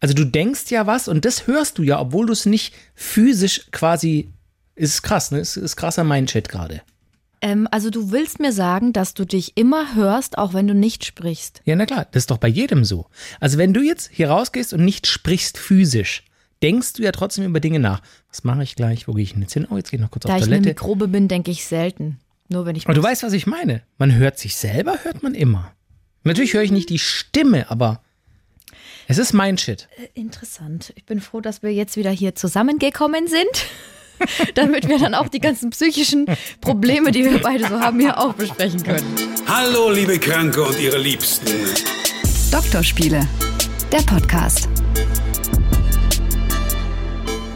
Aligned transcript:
Also 0.00 0.14
du 0.14 0.24
denkst 0.24 0.70
ja 0.70 0.86
was 0.86 1.08
und 1.08 1.24
das 1.24 1.46
hörst 1.46 1.78
du 1.78 1.82
ja, 1.82 2.00
obwohl 2.00 2.26
du 2.26 2.32
es 2.32 2.46
nicht 2.46 2.74
physisch 2.94 3.68
quasi. 3.70 4.30
Ist 4.74 5.02
krass, 5.02 5.30
ne? 5.30 5.40
Ist, 5.40 5.56
ist 5.56 5.76
krasser 5.76 6.04
Mindshit 6.04 6.48
gerade. 6.48 6.80
Ähm, 7.42 7.68
also 7.70 7.90
du 7.90 8.10
willst 8.10 8.40
mir 8.40 8.52
sagen, 8.52 8.92
dass 8.92 9.14
du 9.14 9.24
dich 9.24 9.56
immer 9.56 9.94
hörst, 9.94 10.38
auch 10.38 10.54
wenn 10.54 10.66
du 10.66 10.74
nicht 10.74 11.04
sprichst. 11.04 11.62
Ja, 11.64 11.76
na 11.76 11.86
klar, 11.86 12.06
das 12.12 12.22
ist 12.22 12.30
doch 12.30 12.38
bei 12.38 12.48
jedem 12.48 12.84
so. 12.84 13.06
Also 13.40 13.58
wenn 13.58 13.74
du 13.74 13.82
jetzt 13.82 14.10
hier 14.12 14.30
rausgehst 14.30 14.72
und 14.72 14.84
nicht 14.84 15.06
sprichst 15.06 15.58
physisch, 15.58 16.24
denkst 16.62 16.94
du 16.94 17.02
ja 17.02 17.12
trotzdem 17.12 17.44
über 17.44 17.60
Dinge 17.60 17.78
nach. 17.78 18.02
Was 18.28 18.44
mache 18.44 18.62
ich 18.62 18.76
gleich? 18.76 19.08
Wo 19.08 19.12
gehe 19.12 19.24
ich 19.24 19.32
denn 19.32 19.42
jetzt 19.42 19.54
hin? 19.54 19.66
Oh, 19.70 19.76
jetzt 19.76 19.90
gehe 19.90 19.98
ich 19.98 20.02
noch 20.02 20.10
kurz 20.10 20.24
Da 20.24 20.34
auf 20.34 20.38
ich 20.38 20.44
eine 20.44 20.56
Toilette. 20.56 20.68
Mikrobe 20.68 21.08
bin, 21.08 21.28
denke 21.28 21.50
ich 21.50 21.64
selten. 21.64 22.18
Nur 22.48 22.66
wenn 22.66 22.76
ich 22.76 22.86
Aber 22.86 22.94
du 22.94 23.02
weißt, 23.02 23.22
was 23.22 23.32
ich 23.32 23.46
meine. 23.46 23.82
Man 23.96 24.14
hört 24.14 24.38
sich 24.38 24.56
selber, 24.56 24.98
hört 25.04 25.22
man 25.22 25.34
immer. 25.34 25.72
Natürlich 26.24 26.54
höre 26.54 26.62
ich 26.62 26.72
nicht 26.72 26.90
die 26.90 26.98
Stimme, 26.98 27.70
aber 27.70 28.02
es 29.10 29.18
ist 29.18 29.32
mein 29.32 29.58
Shit. 29.58 29.88
Interessant. 30.14 30.92
Ich 30.94 31.04
bin 31.04 31.20
froh, 31.20 31.40
dass 31.40 31.64
wir 31.64 31.72
jetzt 31.72 31.96
wieder 31.96 32.12
hier 32.12 32.36
zusammengekommen 32.36 33.26
sind. 33.26 33.66
damit 34.54 34.86
wir 34.86 34.98
dann 34.98 35.14
auch 35.14 35.28
die 35.28 35.40
ganzen 35.40 35.70
psychischen 35.70 36.26
Probleme, 36.60 37.10
die 37.10 37.24
wir 37.24 37.40
beide 37.40 37.66
so 37.66 37.80
haben, 37.80 37.98
hier 37.98 38.18
auch 38.18 38.34
besprechen 38.34 38.82
können. 38.82 39.16
Hallo, 39.48 39.90
liebe 39.90 40.18
Kranke 40.18 40.62
und 40.62 40.78
ihre 40.78 40.98
Liebsten. 40.98 41.50
Doktorspiele, 42.52 43.26
der 43.90 44.02
Podcast. 44.02 44.68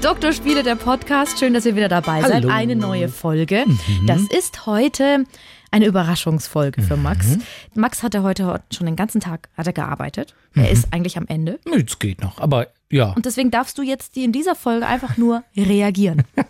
Doktorspiele, 0.00 0.62
der 0.62 0.76
Podcast. 0.76 1.38
Schön, 1.38 1.52
dass 1.52 1.66
ihr 1.66 1.76
wieder 1.76 1.88
dabei 1.88 2.22
seid. 2.22 2.32
Hallo. 2.32 2.48
Eine 2.48 2.76
neue 2.76 3.10
Folge. 3.10 3.66
Das 4.06 4.22
ist 4.22 4.64
heute 4.64 5.26
eine 5.74 5.86
Überraschungsfolge 5.86 6.82
für 6.82 6.96
Max. 6.96 7.36
Max 7.74 8.04
hatte 8.04 8.22
heute 8.22 8.62
schon 8.72 8.86
den 8.86 8.94
ganzen 8.94 9.20
Tag 9.20 9.48
hat 9.56 9.66
er 9.66 9.72
gearbeitet. 9.72 10.32
Er 10.54 10.70
ist 10.70 10.92
eigentlich 10.92 11.18
am 11.18 11.26
Ende. 11.26 11.58
Es 11.84 11.98
geht 11.98 12.22
noch, 12.22 12.38
aber 12.38 12.68
ja. 12.90 13.12
Und 13.14 13.26
deswegen 13.26 13.50
darfst 13.50 13.76
du 13.76 13.82
jetzt 13.82 14.16
in 14.16 14.30
dieser 14.30 14.54
Folge 14.54 14.86
einfach 14.86 15.16
nur 15.16 15.42
reagieren. 15.56 16.22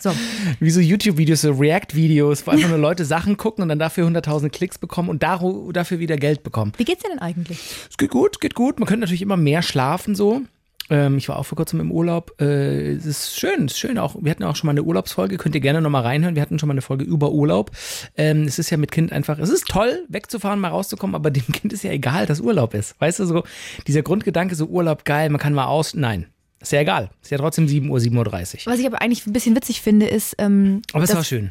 So. 0.00 0.12
Wie 0.58 0.70
so 0.70 0.80
YouTube-Videos, 0.80 1.42
so 1.42 1.52
React-Videos, 1.52 2.44
wo 2.44 2.50
einfach 2.50 2.68
nur 2.68 2.78
Leute 2.78 3.04
Sachen 3.04 3.36
gucken 3.36 3.62
und 3.62 3.68
dann 3.68 3.78
dafür 3.78 4.08
100.000 4.08 4.48
Klicks 4.48 4.78
bekommen 4.78 5.08
und 5.08 5.22
dafür 5.22 6.00
wieder 6.00 6.16
Geld 6.16 6.42
bekommen. 6.42 6.72
Wie 6.76 6.84
geht's 6.84 7.04
dir 7.04 7.10
denn 7.10 7.20
eigentlich? 7.20 7.60
Es 7.88 7.96
geht 7.96 8.10
gut, 8.10 8.40
geht 8.40 8.56
gut. 8.56 8.80
Man 8.80 8.88
könnte 8.88 9.02
natürlich 9.02 9.22
immer 9.22 9.36
mehr 9.36 9.62
schlafen 9.62 10.16
so. 10.16 10.42
Ähm, 10.88 11.18
ich 11.18 11.28
war 11.28 11.38
auch 11.38 11.42
vor 11.44 11.56
kurzem 11.56 11.80
im 11.80 11.90
Urlaub. 11.90 12.40
Äh, 12.40 12.92
es 12.92 13.06
ist 13.06 13.38
schön, 13.38 13.64
es 13.66 13.72
ist 13.72 13.78
schön 13.78 13.98
auch. 13.98 14.14
Wir 14.20 14.30
hatten 14.30 14.44
auch 14.44 14.54
schon 14.56 14.66
mal 14.66 14.72
eine 14.72 14.82
Urlaubsfolge, 14.82 15.36
könnt 15.36 15.54
ihr 15.54 15.60
gerne 15.60 15.80
nochmal 15.80 16.02
reinhören. 16.02 16.34
Wir 16.36 16.42
hatten 16.42 16.58
schon 16.58 16.68
mal 16.68 16.74
eine 16.74 16.82
Folge 16.82 17.04
über 17.04 17.32
Urlaub. 17.32 17.70
Ähm, 18.16 18.42
es 18.44 18.58
ist 18.58 18.70
ja 18.70 18.76
mit 18.76 18.92
Kind 18.92 19.12
einfach, 19.12 19.38
es 19.38 19.48
ist 19.48 19.66
toll, 19.66 20.04
wegzufahren, 20.08 20.60
mal 20.60 20.68
rauszukommen, 20.68 21.14
aber 21.16 21.30
dem 21.32 21.46
Kind 21.52 21.72
ist 21.72 21.82
ja 21.82 21.90
egal, 21.90 22.26
dass 22.26 22.40
Urlaub 22.40 22.74
ist. 22.74 23.00
Weißt 23.00 23.18
du, 23.18 23.26
so 23.26 23.42
dieser 23.86 24.02
Grundgedanke, 24.02 24.54
so 24.54 24.66
Urlaub 24.66 25.04
geil, 25.04 25.28
man 25.30 25.40
kann 25.40 25.54
mal 25.54 25.66
aus. 25.66 25.94
Nein, 25.94 26.26
ist 26.60 26.72
ja 26.72 26.80
egal. 26.80 27.10
Ist 27.22 27.30
ja 27.30 27.38
trotzdem 27.38 27.66
7 27.68 27.88
Uhr, 27.90 27.98
7.30 27.98 28.66
Uhr. 28.66 28.72
Was 28.72 28.78
ich 28.78 28.86
aber 28.86 29.02
eigentlich 29.02 29.26
ein 29.26 29.32
bisschen 29.32 29.56
witzig 29.56 29.80
finde, 29.82 30.06
ist, 30.06 30.36
ähm, 30.38 30.82
Aber 30.92 31.02
es 31.04 31.14
war 31.14 31.24
schön. 31.24 31.50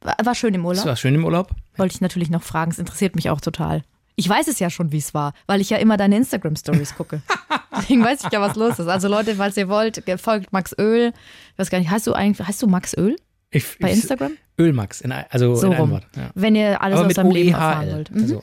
war, 0.00 0.16
war 0.24 0.34
schön 0.36 0.54
im 0.54 0.60
Es 0.62 0.66
Urlaub. 0.66 0.86
war 0.86 0.96
schön 0.96 1.14
im 1.16 1.24
Urlaub. 1.24 1.50
Wollte 1.76 1.94
ich 1.94 2.00
natürlich 2.00 2.30
noch 2.30 2.42
fragen. 2.42 2.70
Es 2.70 2.78
interessiert 2.78 3.16
mich 3.16 3.30
auch 3.30 3.40
total. 3.40 3.82
Ich 4.18 4.28
weiß 4.28 4.48
es 4.48 4.58
ja 4.58 4.70
schon, 4.70 4.92
wie 4.92 4.98
es 4.98 5.12
war, 5.14 5.34
weil 5.46 5.60
ich 5.60 5.68
ja 5.70 5.76
immer 5.76 5.96
deine 5.98 6.16
Instagram-Stories 6.16 6.94
gucke. 6.96 7.20
Deswegen 7.76 8.02
weiß 8.02 8.24
ich 8.24 8.32
ja, 8.32 8.40
was 8.40 8.56
los 8.56 8.78
ist. 8.78 8.88
Also 8.88 9.08
Leute, 9.08 9.34
falls 9.34 9.56
ihr 9.58 9.68
wollt, 9.68 10.02
folgt 10.18 10.52
Max 10.52 10.74
Öl. 10.78 11.12
Ich 11.52 11.58
weiß 11.58 11.68
gar 11.70 11.78
nicht, 11.78 11.90
heißt 11.90 12.06
du 12.06 12.14
eigentlich, 12.14 12.46
heißt 12.46 12.62
du 12.62 12.66
Max 12.66 12.96
Öl 12.96 13.16
Ich, 13.50 13.78
bei 13.78 13.90
ich- 13.90 13.96
Instagram? 13.96 14.32
Ölmax, 14.58 15.02
in, 15.02 15.12
also 15.12 15.54
So 15.54 15.66
in 15.66 15.72
einem 15.74 15.80
rum. 15.82 15.90
Wort. 15.90 16.06
Ja. 16.16 16.30
Wenn 16.34 16.54
ihr 16.56 16.80
alles 16.80 16.94
Aber 16.96 17.02
aus 17.02 17.06
mit 17.08 17.16
seinem 17.16 17.30
Leben 17.30 17.50
OEHL. 17.50 17.54
erfahren 17.60 17.92
wollt. 17.92 18.10
Mhm. 18.10 18.22
Also, 18.22 18.42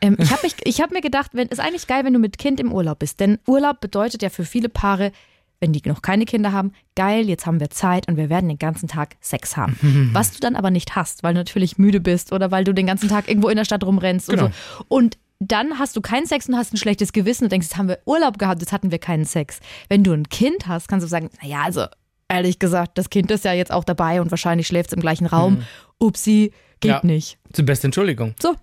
Ähm, 0.00 0.16
ich 0.18 0.30
habe 0.32 0.48
hab 0.48 0.90
mir 0.92 1.02
gedacht, 1.02 1.32
wenn, 1.34 1.48
ist 1.48 1.60
eigentlich 1.60 1.86
geil, 1.86 2.04
wenn 2.06 2.14
du 2.14 2.18
mit 2.18 2.38
Kind 2.38 2.58
im 2.58 2.72
Urlaub 2.72 3.00
bist. 3.00 3.20
Denn 3.20 3.38
Urlaub 3.46 3.82
bedeutet 3.82 4.22
ja 4.22 4.30
für 4.30 4.46
viele 4.46 4.70
Paare, 4.70 5.12
wenn 5.60 5.72
die 5.72 5.82
noch 5.86 6.02
keine 6.02 6.24
Kinder 6.26 6.52
haben, 6.52 6.72
geil, 6.96 7.28
jetzt 7.28 7.46
haben 7.46 7.60
wir 7.60 7.70
Zeit 7.70 8.08
und 8.08 8.16
wir 8.16 8.28
werden 8.28 8.48
den 8.48 8.58
ganzen 8.58 8.88
Tag 8.88 9.16
Sex 9.20 9.56
haben. 9.56 10.10
Was 10.12 10.32
du 10.32 10.40
dann 10.40 10.56
aber 10.56 10.70
nicht 10.70 10.96
hast, 10.96 11.22
weil 11.22 11.34
du 11.34 11.40
natürlich 11.40 11.78
müde 11.78 12.00
bist 12.00 12.32
oder 12.32 12.50
weil 12.50 12.64
du 12.64 12.72
den 12.74 12.86
ganzen 12.86 13.08
Tag 13.08 13.28
irgendwo 13.28 13.48
in 13.48 13.56
der 13.56 13.64
Stadt 13.64 13.84
rumrennst 13.84 14.28
Genau. 14.28 14.46
und 14.46 14.52
so. 14.78 14.84
Und 14.88 15.18
dann 15.38 15.78
hast 15.78 15.94
du 15.96 16.00
keinen 16.00 16.26
Sex 16.26 16.48
und 16.48 16.56
hast 16.56 16.72
ein 16.72 16.78
schlechtes 16.78 17.12
Gewissen 17.12 17.44
und 17.44 17.52
denkst, 17.52 17.66
jetzt 17.68 17.76
haben 17.76 17.88
wir 17.88 17.98
Urlaub 18.06 18.38
gehabt, 18.38 18.60
jetzt 18.62 18.72
hatten 18.72 18.90
wir 18.90 18.98
keinen 18.98 19.24
Sex. 19.26 19.60
Wenn 19.88 20.02
du 20.02 20.12
ein 20.12 20.28
Kind 20.30 20.66
hast, 20.66 20.88
kannst 20.88 21.04
du 21.04 21.08
sagen, 21.08 21.28
naja, 21.42 21.62
also 21.64 21.86
ehrlich 22.28 22.58
gesagt, 22.58 22.96
das 22.98 23.10
Kind 23.10 23.30
ist 23.30 23.44
ja 23.44 23.52
jetzt 23.52 23.70
auch 23.70 23.84
dabei 23.84 24.20
und 24.22 24.30
wahrscheinlich 24.30 24.66
schläft 24.66 24.88
es 24.90 24.92
im 24.94 25.00
gleichen 25.00 25.26
Raum. 25.26 25.62
Upsi, 25.98 26.52
geht 26.80 26.90
Ja. 26.90 27.00
nicht. 27.02 27.38
zur 27.52 27.64
besten 27.66 27.86
Entschuldigung. 27.88 28.34
So, 28.42 28.54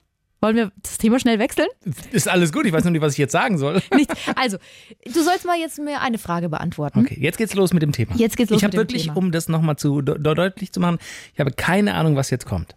wollen 0.43 0.55
wir 0.55 0.71
das 0.83 0.99
Thema 0.99 1.19
schnell 1.19 1.39
wechseln? 1.39 1.67
Ist 2.11 2.27
alles 2.29 2.51
gut, 2.53 2.65
ich 2.67 2.73
weiß 2.73 2.83
nur 2.83 2.91
nicht, 2.91 3.01
was 3.01 3.13
ich 3.13 3.17
jetzt 3.17 3.31
sagen 3.31 3.57
soll. 3.57 3.81
Nicht. 3.95 4.11
Also, 4.35 4.57
du 5.05 5.23
sollst 5.23 5.45
mal 5.45 5.57
jetzt 5.57 5.79
mir 5.79 6.01
eine 6.01 6.17
Frage 6.19 6.49
beantworten. 6.49 6.99
Okay, 6.99 7.17
jetzt 7.19 7.37
geht's 7.37 7.55
los 7.55 7.73
mit 7.73 7.81
dem 7.81 7.91
Thema. 7.93 8.13
Jetzt 8.15 8.37
geht's 8.37 8.51
los 8.51 8.57
Ich 8.59 8.63
habe 8.63 8.77
mit 8.77 8.89
dem 8.89 8.89
wirklich, 8.89 9.03
Thema. 9.05 9.17
um 9.17 9.31
das 9.31 9.47
nochmal 9.47 9.77
zu 9.77 10.01
de 10.01 10.19
deutlich 10.19 10.71
zu 10.71 10.79
machen, 10.79 10.99
ich 11.33 11.39
habe 11.39 11.51
keine 11.51 11.95
Ahnung, 11.95 12.15
was 12.15 12.29
jetzt 12.29 12.45
kommt. 12.45 12.75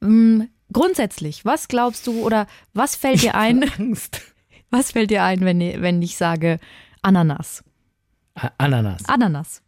Mm, 0.00 0.42
Grundsätzlich, 0.72 1.44
was 1.44 1.68
glaubst 1.68 2.06
du 2.06 2.20
oder 2.22 2.46
was 2.72 2.96
fällt 2.96 3.22
dir 3.22 3.34
ein, 3.36 3.70
Angst. 3.78 4.20
was 4.70 4.90
fällt 4.92 5.10
dir 5.10 5.22
ein, 5.22 5.40
wenn, 5.42 5.60
wenn 5.60 6.02
ich 6.02 6.16
sage 6.16 6.58
Ananas? 7.02 7.62
Ananas. 8.58 9.02
Ananas. 9.06 9.62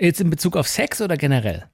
Jetzt 0.00 0.20
in 0.20 0.30
Bezug 0.30 0.56
auf 0.56 0.66
Sex 0.66 1.02
oder 1.02 1.16
generell? 1.18 1.64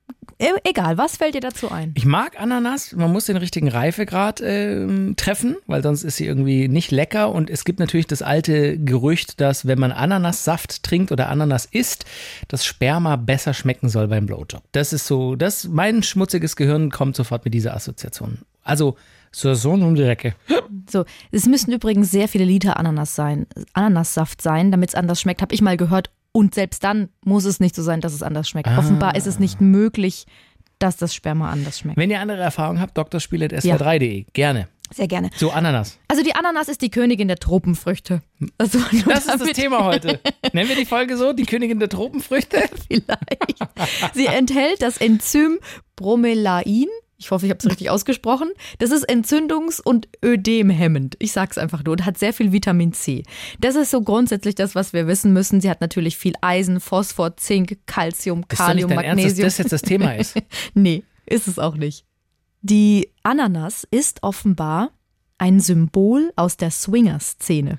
E 0.41 0.55
egal, 0.65 0.97
was 0.97 1.19
fällt 1.19 1.35
dir 1.35 1.43
dazu 1.43 1.71
ein? 1.71 1.93
Ich 1.95 2.07
mag 2.07 2.41
Ananas, 2.41 2.97
man 2.97 3.13
muss 3.13 3.27
den 3.27 3.37
richtigen 3.37 3.69
Reifegrad 3.69 4.41
ähm, 4.43 5.15
treffen, 5.17 5.57
weil 5.67 5.83
sonst 5.83 6.03
ist 6.03 6.17
sie 6.17 6.25
irgendwie 6.25 6.67
nicht 6.67 6.91
lecker. 6.91 7.31
Und 7.31 7.51
es 7.51 7.67
gibt 7.67 7.79
natürlich 7.79 8.07
das 8.07 8.23
alte 8.23 8.79
Gerücht, 8.79 9.43
dass 9.43 9.67
wenn 9.67 9.79
man 9.79 9.93
Ananassaft 9.93 10.83
trinkt 10.83 11.13
oder 11.13 11.29
Ananas 11.29 11.67
isst, 11.67 12.07
das 12.49 12.65
Sperma 12.65 13.17
besser 13.17 13.53
schmecken 13.53 13.91
soll 13.91 14.09
beim 14.09 14.25
Blowjob. 14.25 14.63
Das 14.73 14.95
ist 14.95 15.07
so, 15.07 15.37
das, 15.37 15.69
mein 15.69 16.03
schmutziges 16.03 16.57
Gehirn 16.57 16.91
kommt 16.91 17.17
sofort 17.17 17.45
mit 17.45 17.53
dieser 17.53 17.75
Assoziation. 17.77 18.39
Also, 18.65 18.97
so, 19.33 19.53
so 19.53 19.73
um 19.73 19.95
die 19.95 20.05
Ecke. 20.05 20.35
So, 20.91 21.05
es 21.31 21.47
müssen 21.47 21.71
übrigens 21.73 22.11
sehr 22.11 22.29
viele 22.29 22.45
Liter 22.45 22.79
Ananas 22.79 23.15
sein, 23.15 23.47
Ananassaft 23.75 24.41
sein, 24.41 24.71
damit 24.71 24.89
es 24.89 24.95
anders 24.95 25.21
schmeckt, 25.21 25.43
habe 25.43 25.55
ich 25.55 25.61
mal 25.61 25.77
gehört. 25.77 26.11
Und 26.33 26.55
selbst 26.55 26.85
dann 26.85 27.09
muss 27.25 27.45
es 27.45 27.61
nicht 27.61 27.75
so 27.75 27.83
sein, 27.83 28.01
dass 28.01 28.13
es 28.13 28.23
anders 28.23 28.49
schmeckt. 28.49 28.69
Offenbar 28.69 29.17
ist 29.17 29.27
es 29.27 29.39
nicht 29.39 29.61
möglich, 29.61 30.27
dass 30.79 30.97
das 30.97 31.15
Sperma 31.15 31.51
anders 31.51 31.79
schmeckt. 31.81 31.99
Wenn 31.99 32.11
ihr 32.11 32.21
andere 32.21 32.41
Erfahrungen 32.41 32.81
habt, 32.81 32.97
drspiele.sw3.de. 32.97 34.27
Gerne. 34.33 34.69
Sehr 34.93 35.07
gerne. 35.07 35.31
So, 35.37 35.51
Ananas. 35.51 35.99
Also 36.09 36.25
die 36.25 36.35
Ananas 36.35 36.69
ist 36.69 36.83
die 36.83 36.91
Königin 36.91 37.29
der 37.29 37.37
Tropenfrüchte. 37.37 38.23
Also 38.59 38.81
Das 39.07 39.27
ist 39.27 39.41
das 39.41 39.53
Thema 39.53 39.85
heute. 39.85 40.19
Nennen 40.53 40.69
wir 40.69 40.77
die 40.77 40.85
Folge 40.85 41.17
so, 41.17 41.33
die 41.33 41.47
Königin 41.47 41.79
der 41.79 41.89
Tropenfrüchte? 41.89 42.63
vielleicht. 42.89 44.15
Sie 44.15 44.27
enthält 44.27 44.83
das 44.83 44.97
Enzym 44.97 45.59
Bromelain. 45.95 46.87
Ich 47.21 47.31
hoffe, 47.31 47.45
ich 47.45 47.51
habe 47.51 47.59
es 47.59 47.67
richtig 47.67 47.91
ausgesprochen. 47.91 48.49
Das 48.79 48.91
ist 48.91 49.09
entzündungs- 49.09 49.81
und 49.81 50.09
ödemhemmend. 50.25 51.17
Ich 51.19 51.33
sag's 51.33 51.59
einfach 51.59 51.85
nur 51.85 51.93
und 51.93 52.07
hat 52.07 52.17
sehr 52.17 52.33
viel 52.33 52.51
Vitamin 52.51 52.95
C. 52.95 53.25
Das 53.61 53.77
ist 53.77 53.91
so 53.91 54.01
grundsätzlich 54.01 54.55
das, 54.55 54.75
was 54.75 54.95
wir 54.95 55.07
wissen 55.07 55.35
müssen. 55.35 55.61
Sie 55.61 55.69
hat 55.69 55.83
natürlich 55.83 56.17
viel 56.17 56.33
Eisen, 56.41 56.81
Phosphor, 56.81 57.37
Zink, 57.37 57.79
Calcium, 57.87 58.39
nicht 58.39 58.49
Kalium, 58.49 58.89
dein 58.89 59.01
Ernst, 59.01 59.09
dass 59.09 59.17
Magnesium. 59.33 59.47
das 59.47 59.59
jetzt 59.59 59.73
das 59.73 59.83
Thema 59.83 60.15
ist? 60.17 60.37
Nee, 60.75 61.03
ist 61.27 61.47
es 61.47 61.59
auch 61.59 61.77
nicht. 61.77 62.07
Die 62.63 63.11
Ananas 63.23 63.87
ist 63.91 64.23
offenbar 64.23 64.91
ein 65.37 65.61
Symbol 65.61 66.33
aus 66.37 66.57
der 66.57 66.71
Swinger-Szene. 66.71 67.79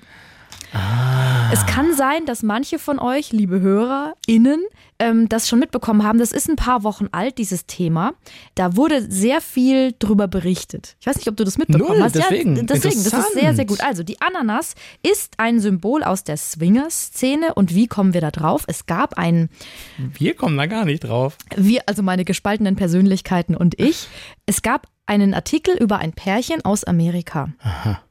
Es 1.52 1.66
kann 1.66 1.94
sein, 1.94 2.24
dass 2.24 2.42
manche 2.42 2.78
von 2.78 2.98
euch, 2.98 3.30
liebe 3.30 3.60
HörerInnen, 3.60 4.64
ähm, 4.98 5.28
das 5.28 5.48
schon 5.50 5.58
mitbekommen 5.58 6.02
haben. 6.02 6.18
Das 6.18 6.32
ist 6.32 6.48
ein 6.48 6.56
paar 6.56 6.82
Wochen 6.82 7.08
alt, 7.12 7.36
dieses 7.36 7.66
Thema. 7.66 8.14
Da 8.54 8.74
wurde 8.74 9.02
sehr 9.10 9.42
viel 9.42 9.94
drüber 9.98 10.28
berichtet. 10.28 10.96
Ich 11.00 11.06
weiß 11.06 11.16
nicht, 11.16 11.28
ob 11.28 11.36
du 11.36 11.44
das 11.44 11.58
mitbekommen 11.58 11.98
Null, 11.98 12.02
hast. 12.02 12.14
deswegen. 12.14 12.56
Ja, 12.56 12.62
deswegen, 12.62 13.04
das 13.04 13.12
ist 13.12 13.32
sehr, 13.34 13.54
sehr 13.54 13.66
gut. 13.66 13.82
Also, 13.82 14.02
die 14.02 14.18
Ananas 14.22 14.74
ist 15.02 15.34
ein 15.36 15.60
Symbol 15.60 16.02
aus 16.02 16.24
der 16.24 16.38
Swinger-Szene. 16.38 17.52
Und 17.52 17.74
wie 17.74 17.86
kommen 17.86 18.14
wir 18.14 18.22
da 18.22 18.30
drauf? 18.30 18.64
Es 18.66 18.86
gab 18.86 19.18
einen 19.18 19.50
Wir 19.98 20.34
kommen 20.34 20.56
da 20.56 20.64
gar 20.64 20.86
nicht 20.86 21.00
drauf. 21.00 21.36
wir, 21.54 21.82
also 21.84 22.02
meine 22.02 22.24
gespaltenen 22.24 22.76
Persönlichkeiten 22.76 23.54
und 23.56 23.78
ich. 23.78 24.08
Es 24.46 24.62
gab 24.62 24.86
einen 25.06 25.34
Artikel 25.34 25.76
über 25.76 25.98
ein 25.98 26.12
Pärchen 26.12 26.64
aus 26.64 26.84
Amerika. 26.84 27.48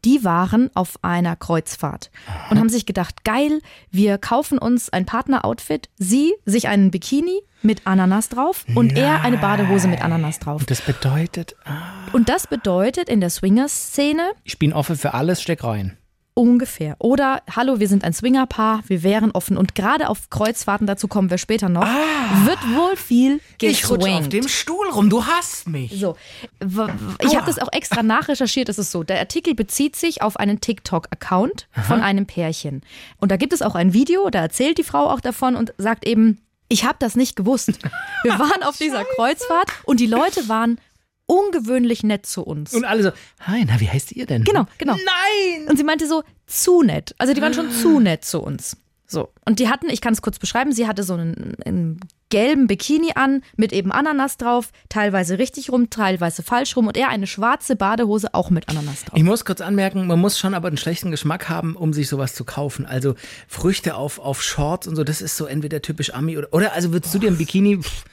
Die 0.05 0.23
waren 0.23 0.69
auf 0.73 0.99
einer 1.01 1.35
Kreuzfahrt 1.35 2.11
und 2.49 2.59
haben 2.59 2.69
sich 2.69 2.85
gedacht, 2.85 3.23
geil, 3.23 3.61
wir 3.91 4.17
kaufen 4.17 4.57
uns 4.57 4.89
ein 4.89 5.05
Partneroutfit, 5.05 5.89
sie 5.97 6.33
sich 6.45 6.67
einen 6.67 6.91
Bikini 6.91 7.41
mit 7.61 7.85
Ananas 7.85 8.29
drauf 8.29 8.65
und 8.75 8.97
er 8.97 9.21
eine 9.21 9.37
Badehose 9.37 9.87
mit 9.87 10.01
Ananas 10.01 10.39
drauf. 10.39 10.61
Und 10.61 10.71
das 10.71 10.81
bedeutet, 10.81 11.55
ah, 11.65 11.91
Und 12.11 12.27
das 12.29 12.47
bedeutet 12.47 13.07
in 13.07 13.21
der 13.21 13.29
Swingers-Szene, 13.29 14.31
ich 14.43 14.59
bin 14.59 14.73
offen 14.73 14.95
für 14.95 15.13
alles, 15.13 15.41
steck 15.41 15.63
rein. 15.63 15.97
Ungefähr. 16.33 16.95
Oder, 16.99 17.41
hallo, 17.55 17.79
wir 17.79 17.87
sind 17.87 18.03
ein 18.03 18.13
Swingerpaar, 18.13 18.83
wir 18.87 19.03
wären 19.03 19.31
offen. 19.31 19.57
Und 19.57 19.75
gerade 19.75 20.09
auf 20.09 20.29
Kreuzfahrten, 20.29 20.87
dazu 20.87 21.07
kommen 21.07 21.29
wir 21.29 21.37
später 21.37 21.69
noch, 21.69 21.85
wird 22.45 22.59
wohl 22.75 22.95
viel 22.95 23.39
Ich 23.61 23.89
rutsche 23.89 24.11
auf 24.11 24.29
dem 24.29 24.47
Stuhl 24.47 24.89
rum, 24.89 25.09
du 25.09 25.25
hasst 25.25 25.67
mich. 25.67 25.99
So, 25.99 26.15
ich 27.19 27.35
habe 27.35 27.45
das 27.45 27.59
auch 27.59 27.71
extra 27.71 28.03
nachrecherchiert. 28.03 28.69
Es 28.69 28.77
ist 28.77 28.91
so, 28.91 29.03
der 29.03 29.19
Artikel 29.19 29.55
bezieht 29.55 29.95
sich 29.95 30.21
auf 30.21 30.37
einen 30.37 30.61
TikTok-Account 30.61 31.67
von 31.87 32.01
einem 32.01 32.25
Pärchen. 32.25 32.81
Und 33.17 33.31
da 33.31 33.37
gibt 33.37 33.53
es 33.53 33.61
auch 33.61 33.75
ein 33.75 33.93
Video, 33.93 34.29
da 34.29 34.39
erzählt 34.39 34.77
die 34.77 34.83
Frau 34.83 35.09
auch 35.09 35.21
davon 35.21 35.55
und 35.55 35.73
sagt 35.77 36.07
eben, 36.07 36.39
ich 36.71 36.85
habe 36.85 36.95
das 36.99 37.15
nicht 37.15 37.35
gewusst. 37.35 37.73
Wir 38.23 38.31
waren 38.39 38.63
auf 38.63 38.77
dieser 38.77 39.03
Kreuzfahrt 39.03 39.69
und 39.83 39.99
die 39.99 40.07
Leute 40.07 40.47
waren 40.47 40.79
ungewöhnlich 41.31 42.03
nett 42.03 42.25
zu 42.25 42.43
uns. 42.43 42.73
Und 42.73 42.83
alle 42.83 43.03
so, 43.03 43.11
hi, 43.39 43.63
na, 43.65 43.79
wie 43.79 43.89
heißt 43.89 44.11
ihr 44.11 44.25
denn? 44.25 44.43
Genau, 44.43 44.65
genau. 44.77 44.93
Nein! 44.93 45.69
Und 45.69 45.77
sie 45.77 45.83
meinte 45.85 46.05
so, 46.05 46.23
zu 46.45 46.83
nett. 46.83 47.15
Also 47.17 47.33
die 47.33 47.41
waren 47.41 47.53
schon 47.53 47.71
zu 47.71 48.01
nett 48.01 48.25
zu 48.25 48.41
uns. 48.41 48.75
So. 49.07 49.29
Und 49.45 49.59
die 49.59 49.69
hatten, 49.69 49.89
ich 49.89 50.01
kann 50.01 50.13
es 50.13 50.21
kurz 50.21 50.39
beschreiben, 50.39 50.73
sie 50.73 50.87
hatte 50.87 51.03
so 51.03 51.13
einen, 51.13 51.55
einen 51.65 51.99
gelben 52.29 52.67
Bikini 52.67 53.11
an 53.15 53.43
mit 53.57 53.71
eben 53.71 53.91
Ananas 53.91 54.37
drauf, 54.37 54.71
teilweise 54.89 55.37
richtig 55.37 55.69
rum, 55.69 55.89
teilweise 55.89 56.43
falsch 56.43 56.75
rum 56.75 56.87
und 56.87 56.97
er 56.97 57.09
eine 57.09 57.27
schwarze 57.27 57.75
Badehose 57.75 58.33
auch 58.33 58.49
mit 58.49 58.69
Ananas 58.69 59.05
drauf. 59.05 59.17
Ich 59.17 59.23
muss 59.23 59.43
kurz 59.43 59.59
anmerken, 59.59 60.07
man 60.07 60.19
muss 60.19 60.39
schon 60.39 60.53
aber 60.53 60.67
einen 60.69 60.77
schlechten 60.77 61.11
Geschmack 61.11 61.49
haben, 61.49 61.75
um 61.75 61.91
sich 61.93 62.07
sowas 62.07 62.35
zu 62.35 62.45
kaufen. 62.45 62.85
Also 62.85 63.15
Früchte 63.47 63.95
auf, 63.95 64.19
auf 64.19 64.41
Shorts 64.41 64.87
und 64.87 64.95
so, 64.95 65.03
das 65.03 65.21
ist 65.21 65.35
so 65.35 65.45
entweder 65.45 65.81
typisch 65.81 66.13
Ami 66.13 66.37
oder, 66.37 66.47
oder 66.51 66.73
also 66.73 66.93
würdest 66.93 67.13
du 67.13 67.19
dir 67.19 67.31
ein 67.31 67.37
Bikini, 67.37 67.81
pff, 67.81 68.05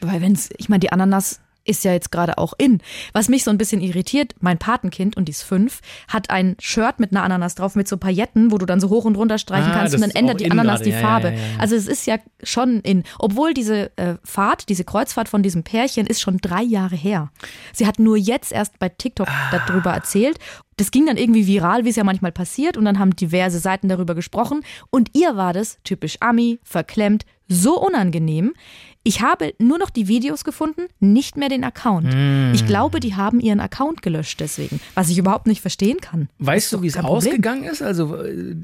Weil 0.00 0.20
wenn's, 0.20 0.50
ich 0.56 0.68
meine, 0.68 0.80
die 0.80 0.92
Ananas 0.92 1.40
ist 1.64 1.84
ja 1.84 1.92
jetzt 1.92 2.10
gerade 2.12 2.38
auch 2.38 2.52
in. 2.58 2.80
Was 3.12 3.28
mich 3.28 3.44
so 3.44 3.50
ein 3.50 3.58
bisschen 3.58 3.80
irritiert, 3.80 4.34
mein 4.40 4.58
Patenkind, 4.58 5.16
und 5.16 5.26
die 5.26 5.30
ist 5.32 5.42
fünf, 5.42 5.80
hat 6.08 6.30
ein 6.30 6.56
Shirt 6.60 7.00
mit 7.00 7.12
einer 7.12 7.22
Ananas 7.22 7.54
drauf, 7.54 7.74
mit 7.74 7.88
so 7.88 7.96
Pailletten, 7.96 8.50
wo 8.52 8.58
du 8.58 8.66
dann 8.66 8.80
so 8.80 8.90
hoch 8.90 9.04
und 9.04 9.16
runter 9.16 9.38
streichen 9.38 9.70
Ah, 9.72 9.78
kannst 9.78 9.94
und 9.94 10.00
dann 10.02 10.10
ändert 10.10 10.40
die 10.40 10.50
Ananas 10.50 10.80
gerade. 10.82 10.90
die 10.90 11.02
Farbe. 11.02 11.28
ja, 11.28 11.34
ja, 11.34 11.40
ja. 11.40 11.58
Also 11.58 11.76
es 11.76 11.86
ist 11.86 12.06
ja 12.06 12.18
schon 12.42 12.80
in. 12.80 13.04
Obwohl 13.18 13.54
diese 13.54 13.96
äh, 13.96 14.16
Fahrt, 14.24 14.68
diese 14.68 14.84
Kreuzfahrt 14.84 15.28
von 15.28 15.42
diesem 15.42 15.62
Pärchen 15.62 16.06
ist 16.06 16.20
schon 16.20 16.38
drei 16.38 16.62
Jahre 16.62 16.96
her. 16.96 17.30
Sie 17.72 17.86
hat 17.86 17.98
nur 17.98 18.16
jetzt 18.16 18.52
erst 18.52 18.78
bei 18.78 18.88
TikTok 18.88 19.28
Ah. 19.28 19.50
darüber 19.66 19.92
erzählt. 19.92 20.38
Das 20.76 20.90
ging 20.90 21.06
dann 21.06 21.16
irgendwie 21.16 21.46
viral, 21.46 21.84
wie 21.84 21.90
es 21.90 21.96
ja 21.96 22.04
manchmal 22.04 22.32
passiert, 22.32 22.76
und 22.76 22.84
dann 22.84 22.98
haben 22.98 23.14
diverse 23.14 23.58
Seiten 23.60 23.88
darüber 23.88 24.14
gesprochen. 24.14 24.62
Und 24.90 25.10
ihr 25.14 25.36
war 25.36 25.52
das, 25.52 25.78
typisch 25.84 26.16
Ami, 26.20 26.58
verklemmt, 26.64 27.24
so 27.48 27.80
unangenehm. 27.80 28.54
Ich 29.04 29.20
habe 29.20 29.54
nur 29.58 29.78
noch 29.78 29.90
die 29.90 30.08
Videos 30.08 30.44
gefunden, 30.44 30.86
nicht 30.98 31.36
mehr 31.36 31.50
den 31.50 31.62
Account. 31.62 32.12
Hm. 32.12 32.52
Ich 32.54 32.66
glaube, 32.66 33.00
die 33.00 33.14
haben 33.14 33.38
ihren 33.38 33.60
Account 33.60 34.00
gelöscht 34.02 34.40
deswegen, 34.40 34.80
was 34.94 35.10
ich 35.10 35.18
überhaupt 35.18 35.46
nicht 35.46 35.60
verstehen 35.60 36.00
kann. 36.00 36.28
weißt 36.38 36.72
du, 36.72 36.82
wie 36.82 36.86
es 36.86 36.96
ausgegangen 36.96 37.64
ist? 37.64 37.82
Also, 37.82 38.16
äh, 38.16 38.56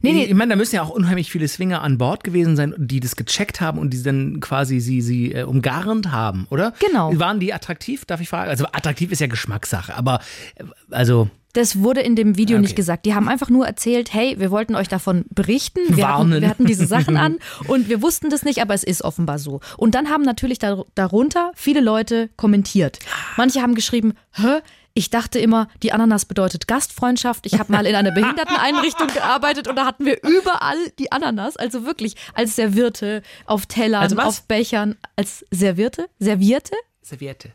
Nee, 0.00 0.12
nee. 0.14 0.24
ich 0.24 0.34
meine, 0.34 0.50
da 0.50 0.56
müssen 0.56 0.74
ja 0.74 0.82
auch 0.82 0.90
unheimlich 0.90 1.30
viele 1.30 1.46
Swinger 1.46 1.82
an 1.82 1.98
Bord 1.98 2.24
gewesen 2.24 2.56
sein, 2.56 2.74
die 2.76 2.98
das 2.98 3.14
gecheckt 3.14 3.60
haben 3.60 3.78
und 3.78 3.90
die 3.90 4.02
dann 4.02 4.40
quasi 4.40 4.80
sie, 4.80 5.00
sie 5.00 5.32
äh, 5.32 5.42
umgarnt 5.44 6.10
haben, 6.10 6.46
oder? 6.50 6.72
Genau. 6.80 7.16
Waren 7.18 7.38
die 7.38 7.52
attraktiv, 7.52 8.04
darf 8.06 8.20
ich 8.20 8.28
fragen? 8.28 8.50
Also 8.50 8.64
attraktiv 8.72 9.12
ist 9.12 9.20
ja 9.20 9.26
Geschmackssache, 9.26 9.94
aber 9.94 10.20
äh, 10.56 10.64
also 10.90 11.28
Das 11.54 11.80
wurde 11.80 12.00
in 12.00 12.16
dem 12.16 12.36
Video 12.38 12.56
Okay. 12.56 12.62
nicht 12.62 12.76
gesagt. 12.76 13.04
Die 13.04 13.14
haben 13.14 13.28
einfach 13.28 13.50
nur 13.50 13.66
erzählt, 13.66 14.12
hey, 14.14 14.36
wir 14.38 14.50
wollten 14.50 14.74
euch 14.74 14.88
davon 14.88 15.24
berichten. 15.30 15.80
Wir, 15.88 16.04
Warnen. 16.04 16.32
hatten, 16.32 16.40
wir 16.42 16.48
hatten 16.48 16.64
diese 16.66 16.86
Sachen 16.86 17.16
an 17.16 17.38
und 17.68 17.88
wir 17.88 18.00
wussten 18.00 18.30
das 18.30 18.42
nicht, 18.42 18.62
aber 18.62 18.72
es 18.74 18.82
ist 18.84 19.02
offenbar 19.02 19.38
so. 19.38 19.60
Und 19.76 19.94
dann 19.94 20.08
haben 20.08 20.22
natürlich 20.22 20.58
dar 20.58 20.84
darunter 20.94 21.52
viele 21.54 21.80
Leute 21.80 22.30
kommentiert. 22.36 22.98
Manche 23.36 23.60
haben 23.60 23.74
geschrieben, 23.74 24.14
hä? 24.32 24.60
Ich 24.94 25.08
dachte 25.08 25.38
immer, 25.38 25.68
die 25.82 25.92
Ananas 25.92 26.26
bedeutet 26.26 26.68
Gastfreundschaft. 26.68 27.46
Ich 27.46 27.58
habe 27.58 27.72
mal 27.72 27.86
in 27.86 27.94
einer 27.94 28.10
Behinderteneinrichtung 28.10 29.06
gearbeitet 29.08 29.66
und 29.66 29.76
da 29.76 29.86
hatten 29.86 30.04
wir 30.04 30.22
überall 30.22 30.76
die 30.98 31.10
Ananas, 31.12 31.56
also 31.56 31.86
wirklich 31.86 32.14
als 32.34 32.56
Servierte, 32.56 33.22
auf 33.46 33.64
Tellern, 33.64 34.02
Als 34.02 34.16
was? 34.16 34.26
auf 34.26 34.42
Bechern, 34.42 34.96
als 35.16 35.46
Servierte, 35.50 36.08
Servierte? 36.18 36.74
Serviette. 37.00 37.52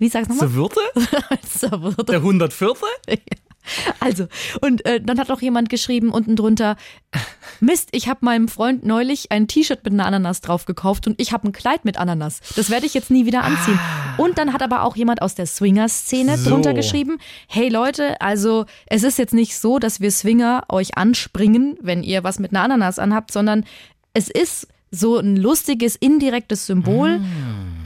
Wie 0.00 0.08
sag's 0.08 0.28
nochmal? 0.28 0.48
Serviette? 0.48 0.80
Als 1.28 1.60
Serviette. 1.60 2.04
Der 2.06 2.16
104. 2.16 2.74
Also, 4.00 4.26
und 4.62 4.84
äh, 4.86 5.02
dann 5.02 5.20
hat 5.20 5.28
noch 5.28 5.42
jemand 5.42 5.68
geschrieben 5.68 6.10
unten 6.10 6.34
drunter, 6.34 6.76
Mist, 7.60 7.90
ich 7.92 8.08
habe 8.08 8.24
meinem 8.24 8.48
Freund 8.48 8.86
neulich 8.86 9.30
ein 9.30 9.48
T-Shirt 9.48 9.84
mit 9.84 9.92
einer 9.92 10.06
Ananas 10.06 10.40
drauf 10.40 10.64
gekauft 10.64 11.06
und 11.06 11.20
ich 11.20 11.32
habe 11.32 11.46
ein 11.46 11.52
Kleid 11.52 11.84
mit 11.84 11.98
Ananas. 11.98 12.40
Das 12.56 12.70
werde 12.70 12.86
ich 12.86 12.94
jetzt 12.94 13.10
nie 13.10 13.26
wieder 13.26 13.44
anziehen. 13.44 13.78
Und 14.16 14.38
dann 14.38 14.54
hat 14.54 14.62
aber 14.62 14.82
auch 14.82 14.96
jemand 14.96 15.20
aus 15.20 15.34
der 15.34 15.44
Swinger-Szene 15.46 16.38
So. 16.38 16.50
drunter 16.50 16.72
geschrieben, 16.72 17.18
hey 17.48 17.68
Leute, 17.68 18.18
also 18.22 18.64
es 18.86 19.02
ist 19.02 19.18
jetzt 19.18 19.34
nicht 19.34 19.56
so, 19.56 19.78
dass 19.78 20.00
wir 20.00 20.10
Swinger 20.10 20.64
euch 20.70 20.96
anspringen, 20.96 21.76
wenn 21.82 22.02
ihr 22.02 22.24
was 22.24 22.38
mit 22.38 22.52
einer 22.52 22.62
Ananas 22.64 22.98
anhabt, 22.98 23.30
sondern 23.30 23.64
es 24.14 24.30
ist 24.30 24.68
so 24.90 25.18
ein 25.18 25.36
lustiges, 25.36 25.96
indirektes 25.96 26.66
Symbol. 26.66 27.20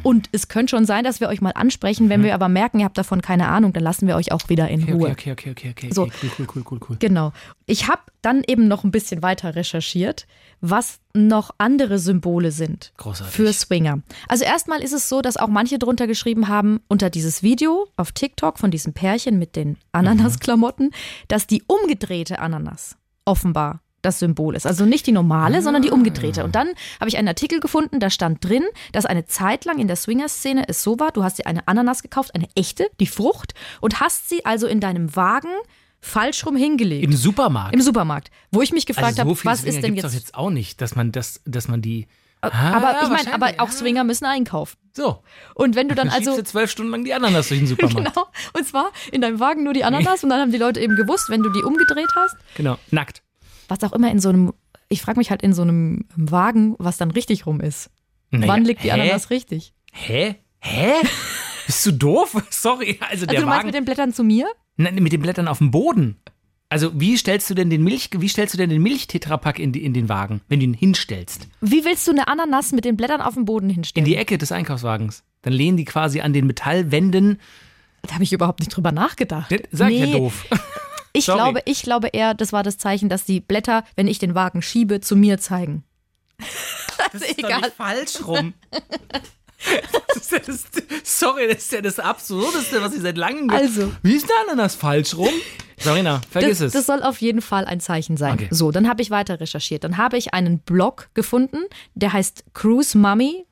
Und 0.04 0.28
es 0.32 0.48
könnte 0.48 0.70
schon 0.70 0.84
sein, 0.84 1.02
dass 1.02 1.20
wir 1.20 1.28
euch 1.28 1.40
mal 1.40 1.52
ansprechen. 1.52 2.10
Wenn 2.10 2.22
wir 2.22 2.34
aber 2.34 2.48
merken, 2.48 2.78
ihr 2.78 2.84
habt 2.84 2.98
davon 2.98 3.22
keine 3.22 3.48
Ahnung, 3.48 3.72
dann 3.72 3.82
lassen 3.82 4.06
wir 4.06 4.16
euch 4.16 4.32
auch 4.32 4.48
wieder 4.50 4.68
in 4.68 4.84
Ruhe. 4.84 5.10
Okay, 5.10 5.32
okay, 5.32 5.50
okay, 5.50 5.70
okay, 5.70 5.70
okay. 5.70 5.90
So. 5.92 6.02
okay. 6.02 6.12
Cool, 6.22 6.30
cool, 6.38 6.46
cool, 6.54 6.64
cool, 6.70 6.80
cool. 6.90 6.96
Genau. 7.00 7.32
Ich 7.66 7.88
habe 7.88 8.02
dann 8.20 8.42
eben 8.46 8.68
noch 8.68 8.84
ein 8.84 8.90
bisschen 8.90 9.22
weiter 9.22 9.56
recherchiert, 9.56 10.26
was 10.60 11.00
noch 11.14 11.52
andere 11.58 11.98
Symbole 11.98 12.52
sind 12.52 12.92
Großartig. 12.98 13.34
für 13.34 13.52
Swinger. 13.52 14.00
Also 14.28 14.44
erstmal 14.44 14.82
ist 14.82 14.92
es 14.92 15.08
so, 15.08 15.22
dass 15.22 15.38
auch 15.38 15.48
manche 15.48 15.78
drunter 15.78 16.06
geschrieben 16.06 16.48
haben, 16.48 16.80
unter 16.88 17.08
dieses 17.08 17.42
Video 17.42 17.86
auf 17.96 18.12
TikTok 18.12 18.58
von 18.58 18.70
diesem 18.70 18.92
Pärchen 18.92 19.38
mit 19.38 19.56
den 19.56 19.78
Ananasklamotten, 19.92 20.90
dass 21.28 21.46
die 21.46 21.62
umgedrehte 21.66 22.40
Ananas 22.40 22.96
offenbar 23.24 23.80
das 24.04 24.18
Symbol 24.18 24.54
ist. 24.54 24.66
Also 24.66 24.84
nicht 24.84 25.06
die 25.06 25.12
normale, 25.12 25.62
sondern 25.62 25.82
die 25.82 25.90
umgedrehte. 25.90 26.44
Und 26.44 26.54
dann 26.54 26.68
habe 27.00 27.08
ich 27.08 27.16
einen 27.16 27.28
Artikel 27.28 27.60
gefunden, 27.60 28.00
da 28.00 28.10
stand 28.10 28.44
drin, 28.44 28.64
dass 28.92 29.06
eine 29.06 29.26
Zeit 29.26 29.64
lang 29.64 29.78
in 29.78 29.86
der 29.86 29.96
Swinger-Szene 29.96 30.64
es 30.68 30.82
so 30.82 30.98
war, 30.98 31.10
du 31.12 31.22
hast 31.24 31.38
dir 31.38 31.46
eine 31.46 31.66
Ananas 31.66 32.02
gekauft, 32.02 32.34
eine 32.34 32.48
echte, 32.54 32.86
die 33.00 33.06
Frucht, 33.06 33.54
und 33.80 34.00
hast 34.00 34.28
sie 34.28 34.44
also 34.44 34.66
in 34.66 34.80
deinem 34.80 35.14
Wagen 35.16 35.50
falsch 36.04 36.44
rum 36.46 36.56
hingelegt. 36.56 37.04
Im 37.04 37.12
Supermarkt. 37.12 37.74
Im 37.74 37.80
Supermarkt, 37.80 38.30
wo 38.52 38.62
ich 38.62 38.72
mich 38.72 38.86
gefragt 38.86 39.18
also 39.18 39.22
so 39.22 39.30
habe, 39.30 39.44
was 39.44 39.60
Swinger 39.60 39.74
ist 39.74 39.82
denn 39.82 39.94
jetzt. 39.94 40.04
doch 40.04 40.12
jetzt 40.12 40.34
auch 40.34 40.50
nicht, 40.50 40.80
dass 40.80 40.94
man 40.94 41.12
das, 41.12 41.40
dass 41.44 41.66
man 41.66 41.82
die. 41.82 42.06
aber 42.40 42.52
Ah, 42.52 43.00
ich 43.02 43.08
meine, 43.08 43.34
aber 43.34 43.48
auch 43.58 43.68
ah. 43.68 43.72
Swinger 43.72 44.04
müssen 44.04 44.26
einkaufen. 44.26 44.76
So. 44.92 45.22
Und 45.54 45.74
wenn 45.74 45.88
du 45.88 45.94
dann 45.94 46.08
Dann 46.08 46.16
also 46.16 46.36
du 46.36 46.44
zwölf 46.44 46.70
Stunden 46.70 46.92
lang 46.92 47.04
die 47.04 47.14
Ananas 47.14 47.48
durch 47.48 47.60
den 47.60 47.66
Supermarkt. 47.66 48.14
genau, 48.14 48.26
und 48.52 48.66
zwar 48.66 48.92
in 49.12 49.22
deinem 49.22 49.40
Wagen 49.40 49.64
nur 49.64 49.72
die 49.72 49.84
Ananas 49.84 50.22
und 50.22 50.30
dann 50.30 50.40
haben 50.40 50.52
die 50.52 50.58
Leute 50.58 50.80
eben 50.80 50.94
gewusst, 50.94 51.30
wenn 51.30 51.42
du 51.42 51.50
die 51.50 51.62
umgedreht 51.62 52.10
hast, 52.14 52.36
genau. 52.54 52.78
Nackt. 52.90 53.24
Was 53.69 53.82
auch 53.84 53.93
immer 53.93 54.11
in 54.11 54.19
so 54.20 54.28
einem, 54.28 54.52
ich 54.88 55.02
frage 55.02 55.19
mich 55.19 55.31
halt 55.31 55.43
in 55.43 55.52
so 55.52 55.62
einem 55.62 56.05
Wagen, 56.16 56.75
was 56.78 56.96
dann 56.96 57.11
richtig 57.11 57.46
rum 57.46 57.61
ist. 57.61 57.90
Naja, 58.31 58.49
Wann 58.49 58.64
liegt 58.64 58.82
die 58.84 58.88
hä? 58.93 59.00
Ananas 59.00 59.31
richtig? 59.31 59.72
Hä? 59.93 60.37
Hä? 60.61 60.93
Bist 61.66 61.87
du 61.87 61.93
doof? 61.93 62.37
Sorry. 62.50 62.99
Also 63.00 63.26
der 63.26 63.37
Also 63.37 63.40
du 63.43 63.46
meinst 63.46 63.58
Wagen. 63.58 63.66
mit 63.66 63.75
den 63.75 63.84
Blättern 63.84 64.12
zu 64.12 64.25
mir? 64.25 64.46
Nein, 64.76 64.96
mit 64.96 65.12
den 65.12 65.22
Blättern 65.22 65.49
auf 65.49 65.58
dem 65.58 65.70
Boden. 65.70 66.16
Also 66.69 66.99
wie 66.99 67.16
stellst 67.16 67.49
du 67.50 67.55
denn 67.55 67.70
den 67.70 67.84
Milch, 67.84 68.11
wie 68.16 68.28
stellst 68.28 68.55
du 68.55 68.58
denn 68.58 68.69
den 68.70 68.82
Milchtetrapack 68.82 69.58
in, 69.61 69.70
die, 69.72 69.84
in 69.84 69.93
den 69.94 70.08
Wagen, 70.08 70.40
wenn 70.49 70.58
du 70.58 70.64
ihn 70.64 70.75
hinstellst? 70.75 71.46
Wie 71.61 71.84
willst 71.84 72.06
du 72.08 72.11
eine 72.11 72.26
Ananas 72.26 72.73
mit 72.73 72.85
den 72.85 72.97
Blättern 72.97 73.21
auf 73.21 73.35
dem 73.35 73.44
Boden 73.44 73.68
In 73.68 73.75
hinstellen? 73.76 74.04
die 74.04 74.16
Ecke 74.16 74.38
des 74.38 74.50
Einkaufswagens. 74.50 75.23
Dann 75.42 75.52
lehnen 75.52 75.76
die 75.76 75.85
quasi 75.85 76.21
an 76.21 76.33
den 76.33 76.47
Metallwänden. 76.47 77.38
da 78.02 78.14
habe 78.14 78.25
ich 78.25 78.33
überhaupt 78.33 78.61
nicht 78.61 78.71
drüber 78.71 78.90
nachgedacht. 78.92 79.52
Das 79.52 79.61
Sag 79.71 79.90
ich 79.92 80.00
Nee, 80.00 80.06
ja 80.12 80.18
doof. 80.18 80.44
Ich 81.16 81.26
Sorry. 81.26 81.38
glaube, 81.38 81.62
ich 81.64 81.83
glaube 81.83 82.09
eher, 82.09 82.35
das 82.35 82.52
war 82.52 82.64
das 82.64 82.76
Zeichen, 82.76 83.09
dass 83.09 83.25
die 83.25 83.40
Blätter, 83.40 83.85
wenn 83.94 84.09
ich 84.09 84.18
den 84.18 84.35
Wagen 84.35 84.62
schiebe, 84.62 85.00
zu 85.00 85.16
mir 85.16 85.38
zeigen. 85.38 85.85
Das 87.12 87.23
ist 87.23 87.40
doch 87.40 87.61
nicht 87.61 87.75
falsch 87.76 88.26
rum. 88.26 88.54
Das 89.92 90.16
ist 90.16 90.33
ja 90.33 90.38
das, 90.40 90.64
sorry, 91.04 91.49
das 91.49 91.59
ist 91.59 91.73
ja 91.73 91.80
das 91.80 91.99
Absurdeste, 91.99 92.83
was 92.83 92.94
ich 92.94 93.00
seit 93.00 93.16
langem 93.16 93.49
Also. 93.50 93.92
Wie 94.02 94.14
ist 94.14 94.28
der 94.28 94.37
Ananas 94.47 94.75
falsch 94.75 95.16
rum? 95.16 95.33
Sarina, 95.78 96.21
vergiss 96.30 96.59
das, 96.59 96.66
es. 96.68 96.73
das 96.73 96.87
soll 96.87 97.02
auf 97.02 97.21
jeden 97.21 97.40
Fall 97.40 97.64
ein 97.64 97.80
Zeichen 97.80 98.16
sein. 98.16 98.35
Okay. 98.35 98.49
So, 98.50 98.71
dann 98.71 98.88
habe 98.88 99.00
ich 99.00 99.11
weiter 99.11 99.40
recherchiert. 99.40 99.85
Dann 99.85 99.97
habe 99.97 100.18
ich 100.18 100.35
einen 100.35 100.59
Blog 100.59 101.09
gefunden, 101.14 101.59
der 101.94 102.12
heißt 102.12 102.44
Cruise 102.52 102.97
Mummy. 102.99 103.47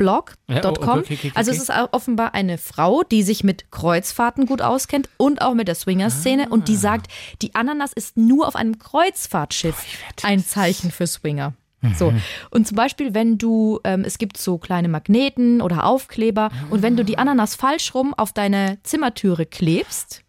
Blog.com. 0.00 0.56
Ja, 0.56 0.64
oh, 0.64 0.68
okay, 0.70 0.98
okay, 1.00 1.14
okay, 1.14 1.32
Also 1.34 1.50
es 1.50 1.58
ist 1.58 1.70
offenbar 1.92 2.32
eine 2.34 2.56
Frau, 2.56 3.02
die 3.02 3.22
sich 3.22 3.44
mit 3.44 3.70
Kreuzfahrten 3.70 4.46
gut 4.46 4.62
auskennt 4.62 5.08
und 5.18 5.42
auch 5.42 5.52
mit 5.54 5.68
der 5.68 5.74
Swinger-Szene 5.74 6.48
und 6.48 6.62
Ah. 6.62 6.64
die 6.64 6.76
sagt, 6.76 7.06
die 7.42 7.54
Ananas 7.54 7.92
ist 7.92 8.16
nur 8.16 8.48
auf 8.48 8.56
einem 8.56 8.78
Kreuzfahrtschiff 8.78 9.76
ein 10.22 10.42
Zeichen 10.44 10.90
für 10.90 11.06
Swinger. 11.06 11.52
So. 11.96 12.10
Mhm. 12.10 12.22
Und 12.50 12.66
zum 12.68 12.76
Beispiel, 12.76 13.14
wenn 13.14 13.38
du, 13.38 13.80
ähm, 13.84 14.04
es 14.04 14.18
gibt 14.18 14.36
so 14.36 14.58
kleine 14.58 14.88
Magneten 14.88 15.62
oder 15.62 15.84
Aufkleber 15.86 16.50
und 16.70 16.82
wenn 16.82 16.96
du 16.96 17.04
die 17.06 17.16
Ananas 17.18 17.54
falsch 17.54 17.94
rum 17.94 18.12
auf 18.14 18.32
deine 18.32 18.78
Zimmertüre 18.82 19.46
klebst, 19.46 20.22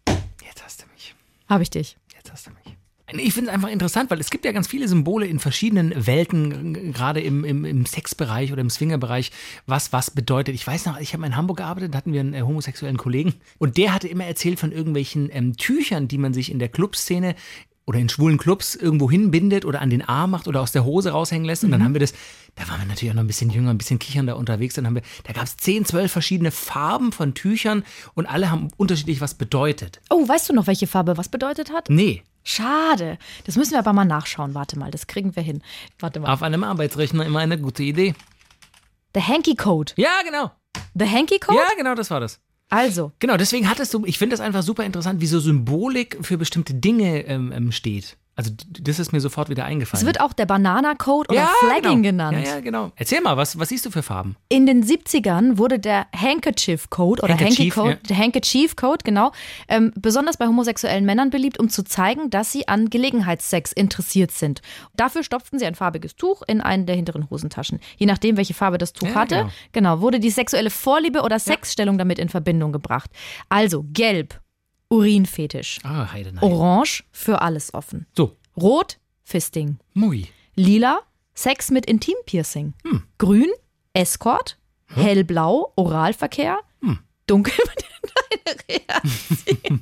Jetzt 0.46 0.64
hast 0.64 0.82
du 0.82 0.86
mich. 0.94 1.14
habe 1.48 1.62
ich 1.62 1.70
dich. 1.70 1.96
Jetzt 2.14 2.30
hast 2.32 2.46
du 2.46 2.50
mich. 2.50 2.76
Ich 3.18 3.34
finde 3.34 3.50
es 3.50 3.54
einfach 3.54 3.68
interessant, 3.68 4.10
weil 4.10 4.20
es 4.20 4.30
gibt 4.30 4.44
ja 4.44 4.52
ganz 4.52 4.66
viele 4.68 4.88
Symbole 4.88 5.26
in 5.26 5.38
verschiedenen 5.38 6.06
Welten, 6.06 6.92
gerade 6.92 7.20
im, 7.20 7.44
im, 7.44 7.64
im 7.64 7.86
Sexbereich 7.86 8.52
oder 8.52 8.60
im 8.60 8.70
Swingerbereich, 8.70 9.30
was 9.66 9.92
was 9.92 10.10
bedeutet. 10.10 10.54
Ich 10.54 10.66
weiß 10.66 10.86
noch, 10.86 10.98
ich 11.00 11.12
habe 11.14 11.24
in 11.26 11.36
Hamburg 11.36 11.58
gearbeitet, 11.58 11.92
da 11.94 11.98
hatten 11.98 12.12
wir 12.12 12.20
einen 12.20 12.34
äh, 12.34 12.42
homosexuellen 12.42 12.96
Kollegen 12.96 13.34
und 13.58 13.76
der 13.76 13.92
hatte 13.94 14.08
immer 14.08 14.24
erzählt 14.24 14.58
von 14.58 14.72
irgendwelchen 14.72 15.28
ähm, 15.32 15.56
Tüchern, 15.56 16.08
die 16.08 16.18
man 16.18 16.32
sich 16.34 16.50
in 16.50 16.58
der 16.58 16.68
Clubszene 16.68 17.34
oder 17.84 17.98
in 17.98 18.08
schwulen 18.08 18.38
Clubs 18.38 18.76
irgendwo 18.76 19.10
hinbindet 19.10 19.64
oder 19.64 19.80
an 19.80 19.90
den 19.90 20.02
Arm 20.02 20.30
macht 20.30 20.46
oder 20.46 20.60
aus 20.60 20.70
der 20.70 20.84
Hose 20.84 21.10
raushängen 21.10 21.44
lässt. 21.44 21.64
Und 21.64 21.70
Mhm. 21.70 21.72
dann 21.72 21.84
haben 21.84 21.94
wir 21.94 22.00
das, 22.00 22.12
da 22.54 22.68
waren 22.68 22.80
wir 22.80 22.86
natürlich 22.86 23.10
auch 23.10 23.16
noch 23.16 23.24
ein 23.24 23.26
bisschen 23.26 23.50
jünger, 23.50 23.70
ein 23.70 23.78
bisschen 23.78 23.98
kichernder 23.98 24.36
unterwegs. 24.36 24.74
Dann 24.74 24.86
haben 24.86 24.94
wir, 24.94 25.02
da 25.24 25.32
gab 25.32 25.42
es 25.42 25.56
10, 25.56 25.84
12 25.86 26.12
verschiedene 26.12 26.52
Farben 26.52 27.10
von 27.10 27.34
Tüchern 27.34 27.82
und 28.14 28.26
alle 28.26 28.52
haben 28.52 28.68
unterschiedlich 28.76 29.20
was 29.20 29.34
bedeutet. 29.34 30.00
Oh, 30.10 30.28
weißt 30.28 30.48
du 30.48 30.52
noch, 30.52 30.68
welche 30.68 30.86
Farbe 30.86 31.16
was 31.16 31.28
bedeutet 31.28 31.72
hat? 31.72 31.90
Nee, 31.90 32.22
Schade. 32.44 33.18
Das 33.44 33.56
müssen 33.56 33.72
wir 33.72 33.78
aber 33.78 33.92
mal 33.92 34.04
nachschauen. 34.04 34.54
Warte 34.54 34.78
mal, 34.78 34.90
das 34.90 35.06
kriegen 35.06 35.34
wir 35.36 35.42
hin. 35.42 35.62
Warte 35.98 36.20
mal. 36.20 36.32
auf 36.32 36.42
einem 36.42 36.64
Arbeitsrechner 36.64 37.24
immer 37.24 37.40
eine 37.40 37.58
gute 37.58 37.82
Idee. 37.82 38.14
The 39.14 39.20
Hanky 39.22 39.54
Code. 39.54 39.92
Ja, 39.96 40.22
genau. 40.24 40.50
The 40.94 41.06
Hanky 41.06 41.38
Code? 41.38 41.58
Ja, 41.58 41.68
genau, 41.76 41.94
das 41.94 42.10
war 42.10 42.20
das. 42.20 42.40
Also, 42.70 43.12
Genau, 43.18 43.36
deswegen 43.36 43.68
hattest 43.68 43.92
du, 43.92 44.06
ich 44.06 44.16
finde 44.16 44.32
das 44.34 44.40
einfach 44.40 44.62
super 44.62 44.84
interessant, 44.84 45.20
wie 45.20 45.26
so 45.26 45.38
Symbolik 45.40 46.18
für 46.22 46.38
bestimmte 46.38 46.72
Dinge 46.72 47.26
ähm, 47.26 47.52
ähm, 47.52 47.70
steht. 47.70 48.16
Also 48.34 48.50
das 48.80 48.98
ist 48.98 49.12
mir 49.12 49.20
sofort 49.20 49.50
wieder 49.50 49.66
eingefallen. 49.66 50.00
es 50.00 50.06
wird 50.06 50.20
auch 50.20 50.32
der 50.32 50.46
Banana 50.46 50.94
Code 50.94 51.28
oder 51.28 51.40
ja, 51.40 51.50
Flagging 51.60 52.02
genau. 52.02 52.30
genannt. 52.30 52.46
Ja, 52.46 52.54
ja, 52.54 52.60
genau. 52.60 52.90
Erzähl 52.96 53.20
mal, 53.20 53.36
was, 53.36 53.58
was 53.58 53.68
siehst 53.68 53.84
du 53.84 53.90
für 53.90 54.02
Farben? 54.02 54.36
In 54.48 54.64
den 54.64 54.82
70ern 54.82 55.58
wurde 55.58 55.78
der 55.78 56.06
Handkerchief 56.16 56.88
Code 56.88 57.22
oder 57.22 57.34
Hanky 57.34 57.44
Handkerchief, 57.44 57.74
Code, 57.74 57.98
ja. 58.08 58.16
Handkerchief 58.16 58.74
genau, 59.04 59.32
ähm, 59.68 59.92
besonders 59.96 60.38
bei 60.38 60.46
homosexuellen 60.46 61.04
Männern 61.04 61.28
beliebt, 61.28 61.58
um 61.60 61.68
zu 61.68 61.84
zeigen, 61.84 62.30
dass 62.30 62.50
sie 62.52 62.68
an 62.68 62.88
Gelegenheitssex 62.88 63.70
interessiert 63.72 64.30
sind. 64.30 64.62
Dafür 64.94 65.24
stopften 65.24 65.58
sie 65.58 65.66
ein 65.66 65.74
farbiges 65.74 66.16
Tuch 66.16 66.42
in 66.46 66.62
einen 66.62 66.86
der 66.86 66.96
hinteren 66.96 67.28
Hosentaschen. 67.28 67.80
Je 67.98 68.06
nachdem, 68.06 68.38
welche 68.38 68.54
Farbe 68.54 68.78
das 68.78 68.94
Tuch 68.94 69.08
Ja, 69.08 69.14
hatte, 69.14 69.34
genau. 69.36 69.50
genau, 69.72 70.00
wurde 70.00 70.20
die 70.20 70.30
sexuelle 70.30 70.70
Vorliebe 70.70 71.20
oder 71.20 71.38
Sexstellung 71.38 71.98
damit 71.98 72.18
in 72.18 72.30
Verbindung 72.30 72.72
gebracht. 72.72 73.10
Also 73.50 73.84
gelb, 73.92 74.40
Urinfetisch. 74.92 75.78
Ah, 75.84 76.12
Heidenheim. 76.12 76.52
Orange, 76.52 77.04
für 77.12 77.40
alles 77.40 77.72
offen. 77.72 78.06
So, 78.14 78.36
Rot, 78.60 78.98
Fisting. 79.24 79.78
Mui. 79.94 80.28
Lila, 80.54 81.00
Sex 81.34 81.70
mit 81.70 81.86
Intimpiercing. 81.86 82.74
Hm. 82.82 83.02
Grün, 83.16 83.50
Escort. 83.94 84.58
Hellblau, 84.88 85.72
Oralverkehr. 85.76 86.58
Hm. 86.82 86.98
Dunkel, 87.26 87.54
deine 88.44 88.56
Reaktion. 88.68 89.80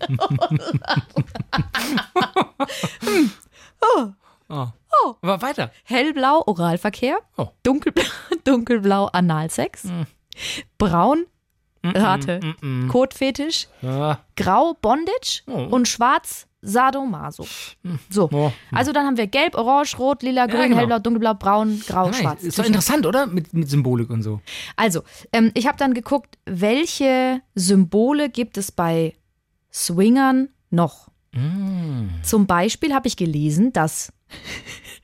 Hm. 3.00 3.30
oh. 3.80 4.12
Oh. 4.48 5.16
Aber 5.22 5.42
weiter. 5.42 5.72
Hellblau, 5.84 6.44
Oralverkehr. 6.46 7.18
Oh. 7.36 7.48
Dunkelblau, 7.64 8.04
dunkelblau 8.44 9.06
Analsex. 9.06 9.84
Hm. 9.84 10.06
Braun, 10.78 11.26
Rate, 11.84 12.40
Kotfetisch. 12.88 13.68
Ah, 13.82 14.18
Grau, 14.36 14.74
Bondage. 14.80 15.42
Oh. 15.46 15.68
Und 15.70 15.88
schwarz, 15.88 16.46
Sadomaso. 16.62 17.46
So, 18.10 18.28
Oh. 18.32 18.52
also 18.70 18.92
dann 18.92 19.06
haben 19.06 19.16
wir 19.16 19.26
gelb, 19.26 19.54
orange, 19.54 19.98
rot, 19.98 20.22
lila, 20.22 20.44
grün, 20.46 20.64
genau. 20.68 20.76
hellblau, 20.76 20.98
dunkelblau, 20.98 21.34
braun, 21.34 21.80
grau, 21.86 22.10
nein, 22.10 22.14
schwarz. 22.20 22.42
ist 22.42 22.58
doch 22.58 22.66
interessant, 22.66 23.06
oder? 23.06 23.26
Mit, 23.26 23.54
mit 23.54 23.70
Symbolik 23.70 24.10
und 24.10 24.22
so. 24.22 24.40
Also, 24.76 25.02
ähm, 25.32 25.52
ich 25.54 25.66
habe 25.66 25.78
dann 25.78 25.94
geguckt, 25.94 26.36
welche 26.44 27.40
Symbole 27.54 28.28
gibt 28.28 28.58
es 28.58 28.70
bei 28.72 29.14
Swingern 29.72 30.48
noch? 30.70 31.08
Zum 32.22 32.46
Beispiel 32.46 32.92
habe 32.92 33.06
ich 33.08 33.16
gelesen, 33.16 33.72
dass 33.72 34.12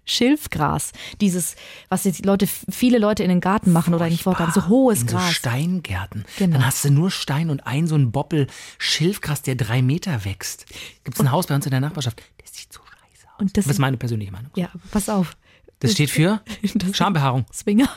Schilfgras, 0.04 0.92
dieses, 1.20 1.56
was 1.88 2.04
jetzt 2.04 2.24
Leute, 2.24 2.46
viele 2.46 2.98
Leute 2.98 3.24
in 3.24 3.28
den 3.28 3.40
Garten 3.40 3.72
machen 3.72 3.92
oder 3.92 4.06
in 4.06 4.12
den 4.14 4.18
Vorgarten, 4.20 4.52
so 4.54 4.68
hohes 4.68 5.02
In 5.02 5.08
so 5.08 5.16
Gras. 5.16 5.32
Steingärten. 5.34 6.24
Genau. 6.38 6.54
Dann 6.58 6.66
hast 6.66 6.84
du 6.84 6.90
nur 6.90 7.10
Stein 7.10 7.50
und 7.50 7.66
ein 7.66 7.88
so 7.88 7.96
ein 7.96 8.12
Boppel 8.12 8.46
Schilfgras, 8.78 9.42
der 9.42 9.56
drei 9.56 9.82
Meter 9.82 10.24
wächst. 10.24 10.66
Gibt 11.02 11.16
es 11.16 11.20
ein 11.20 11.32
Haus 11.32 11.48
bei 11.48 11.56
uns 11.56 11.66
in 11.66 11.72
der 11.72 11.80
Nachbarschaft. 11.80 12.22
Der 12.40 12.46
sieht 12.46 12.72
so 12.72 12.80
scheiße 12.82 13.26
aus. 13.26 13.40
Und 13.40 13.56
das, 13.56 13.64
Das 13.64 13.72
ist 13.72 13.78
meine 13.80 13.96
persönliche 13.96 14.30
Meinung. 14.30 14.50
ja, 14.54 14.68
pass 14.92 15.08
auf, 15.08 15.36
Das 15.80 15.92
steht 15.92 16.10
für 16.10 16.40
Das- 16.74 16.96
Schambehaarung. 16.96 17.44
Swinger. 17.52 17.88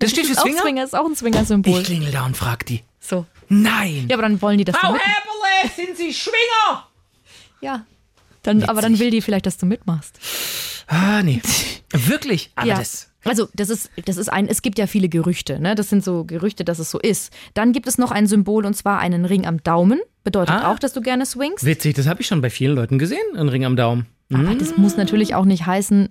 Das 0.00 0.10
steht 0.10 0.26
für 0.26 0.34
Swinger? 0.34 0.60
Swinger, 0.60 0.84
ist 0.84 0.96
auch 0.96 1.06
ein 1.06 1.14
Swinger-Symbol. 1.14 1.78
Ich 1.80 1.86
klingel 1.86 2.10
da 2.10 2.26
und 2.26 2.36
frag 2.36 2.66
die. 2.66 2.82
So. 2.98 3.26
Nein. 3.48 4.06
Ja, 4.08 4.16
aber 4.16 4.22
dann 4.22 4.42
wollen 4.42 4.58
die 4.58 4.64
das 4.64 4.76
Frau. 4.76 4.88
Häberle, 4.92 5.72
sind 5.76 5.96
Sie 5.96 6.12
Schwinger? 6.12 6.88
Ja. 7.60 7.86
Dann, 8.44 8.62
aber 8.64 8.80
dann 8.82 8.98
will 9.00 9.10
die 9.10 9.20
vielleicht, 9.20 9.46
dass 9.46 9.56
du 9.56 9.66
mitmachst. 9.66 10.18
Ah, 10.86 11.22
nee. 11.22 11.42
Wirklich? 11.92 12.50
Aber 12.54 12.66
ja. 12.68 12.76
das. 12.78 13.10
Also, 13.24 13.48
das 13.54 13.70
ist, 13.70 13.90
das 14.04 14.18
ist 14.18 14.28
ein, 14.30 14.46
es 14.48 14.60
gibt 14.60 14.78
ja 14.78 14.86
viele 14.86 15.08
Gerüchte, 15.08 15.58
ne? 15.58 15.74
Das 15.74 15.88
sind 15.88 16.04
so 16.04 16.24
Gerüchte, 16.24 16.62
dass 16.64 16.78
es 16.78 16.90
so 16.90 16.98
ist. 17.00 17.32
Dann 17.54 17.72
gibt 17.72 17.86
es 17.86 17.96
noch 17.96 18.10
ein 18.10 18.26
Symbol 18.26 18.66
und 18.66 18.74
zwar 18.76 18.98
einen 18.98 19.24
Ring 19.24 19.46
am 19.46 19.62
Daumen. 19.62 20.00
Bedeutet 20.24 20.54
Ah. 20.56 20.70
auch, 20.70 20.78
dass 20.78 20.92
du 20.92 21.00
gerne 21.00 21.24
swingst. 21.24 21.64
Witzig, 21.64 21.94
das 21.96 22.06
habe 22.06 22.20
ich 22.20 22.26
schon 22.26 22.42
bei 22.42 22.50
vielen 22.50 22.74
Leuten 22.76 22.98
gesehen. 22.98 23.18
Ein 23.36 23.48
Ring 23.48 23.64
am 23.64 23.76
Daumen. 23.76 24.06
Aber 24.32 24.54
das 24.54 24.76
muss 24.76 24.96
natürlich 24.98 25.34
auch 25.34 25.44
nicht 25.46 25.64
heißen. 25.64 26.10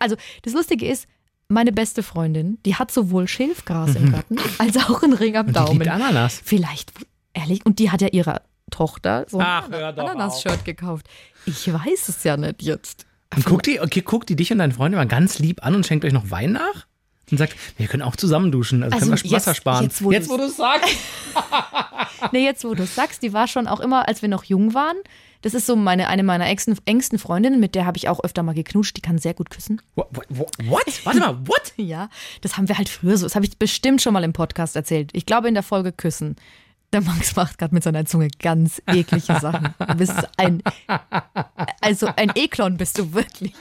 Also, 0.00 0.16
das 0.42 0.52
Lustige 0.52 0.86
ist, 0.86 1.06
meine 1.48 1.72
beste 1.72 2.02
Freundin, 2.02 2.58
die 2.66 2.74
hat 2.76 2.90
sowohl 2.90 3.26
Schilfgras 3.26 3.96
im 3.96 4.12
Garten 4.12 4.36
als 4.58 4.76
auch 4.76 5.02
einen 5.02 5.14
Ring 5.14 5.36
am 5.36 5.46
Die 5.48 5.52
Daumen. 5.54 5.72
liebt 5.80 5.88
Ananas. 5.88 6.40
Vielleicht, 6.44 6.92
ehrlich, 7.32 7.64
und 7.64 7.78
die 7.78 7.90
hat 7.90 8.02
ja 8.02 8.08
ihrer 8.08 8.42
Tochter 8.70 9.26
so 9.28 9.38
ein 9.38 9.46
Ach, 9.46 9.70
Ananas-Shirt 9.70 10.64
gekauft. 10.64 11.06
Ich 11.46 11.72
weiß 11.72 12.08
es 12.08 12.24
ja 12.24 12.36
nicht 12.36 12.62
jetzt. 12.62 13.06
Und 13.34 13.44
guckt 13.44 13.66
die, 13.66 13.80
okay, 13.80 14.00
guckt 14.00 14.28
die 14.28 14.36
dich 14.36 14.50
und 14.52 14.58
deine 14.58 14.72
Freunde 14.74 14.96
mal 14.96 15.06
ganz 15.06 15.38
lieb 15.38 15.64
an 15.64 15.74
und 15.74 15.86
schenkt 15.86 16.04
euch 16.04 16.12
noch 16.12 16.30
Wein 16.30 16.52
nach? 16.52 16.86
Und 17.30 17.38
sagt, 17.38 17.54
wir 17.76 17.86
können 17.86 18.02
auch 18.02 18.16
zusammen 18.16 18.50
duschen, 18.50 18.82
also, 18.82 18.94
Also 18.94 19.06
können 19.06 19.22
wir 19.22 19.30
jetzt- 19.30 19.32
Wasser 19.46 19.54
sparen. 19.54 19.84
jetzt, 19.84 20.02
wo 20.02 20.10
jetzt, 20.10 20.28
wo 20.28 20.36
du 20.36 20.44
es 20.44 20.56
sagst. 20.56 20.88
Nee, 22.32 22.44
jetzt 22.44 22.64
wo 22.64 22.74
du 22.74 22.82
es 22.82 22.94
sagst, 22.94 23.22
die 23.22 23.32
war 23.32 23.48
schon 23.48 23.66
auch 23.66 23.80
immer, 23.80 24.06
als 24.08 24.20
wir 24.20 24.28
noch 24.28 24.44
jung 24.44 24.74
waren. 24.74 24.96
Das 25.42 25.54
ist 25.54 25.64
so 25.64 25.74
meine, 25.74 26.08
eine 26.08 26.22
meiner 26.22 26.44
engsten, 26.46 26.76
engsten 26.84 27.18
Freundinnen, 27.18 27.60
mit 27.60 27.74
der 27.74 27.86
habe 27.86 27.96
ich 27.96 28.08
auch 28.10 28.22
öfter 28.22 28.42
mal 28.42 28.52
geknutscht. 28.54 28.94
Die 28.96 29.00
kann 29.00 29.16
sehr 29.16 29.32
gut 29.32 29.48
küssen. 29.48 29.80
What? 29.94 30.08
what, 30.28 30.28
what? 30.64 31.06
Warte 31.06 31.18
mal, 31.20 31.38
what? 31.46 31.72
Ja, 31.78 32.10
das 32.42 32.58
haben 32.58 32.68
wir 32.68 32.76
halt 32.76 32.90
früher 32.90 33.16
so. 33.16 33.24
Das 33.24 33.36
habe 33.36 33.46
ich 33.46 33.56
bestimmt 33.58 34.02
schon 34.02 34.12
mal 34.12 34.22
im 34.22 34.34
Podcast 34.34 34.76
erzählt. 34.76 35.10
Ich 35.14 35.24
glaube 35.24 35.48
in 35.48 35.54
der 35.54 35.62
Folge 35.62 35.92
Küssen. 35.92 36.36
Der 36.92 37.02
Max 37.02 37.36
macht 37.36 37.58
gerade 37.58 37.72
mit 37.72 37.84
seiner 37.84 38.04
Zunge 38.04 38.28
ganz 38.40 38.82
eklige 38.86 39.38
Sachen. 39.40 39.74
Du 39.78 39.94
bist 39.94 40.14
ein, 40.36 40.62
also 41.80 42.08
ein 42.16 42.30
Eklon 42.34 42.76
bist 42.76 42.98
du 42.98 43.12
wirklich. 43.12 43.52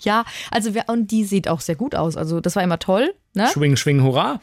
Ja, 0.00 0.24
also 0.50 0.74
wir, 0.74 0.84
und 0.88 1.10
die 1.10 1.24
sieht 1.24 1.48
auch 1.48 1.60
sehr 1.60 1.76
gut 1.76 1.94
aus. 1.94 2.16
Also 2.16 2.40
das 2.40 2.56
war 2.56 2.62
immer 2.62 2.78
toll. 2.78 3.14
Ne? 3.34 3.48
Schwing, 3.52 3.76
schwing, 3.76 4.02
hurra. 4.02 4.40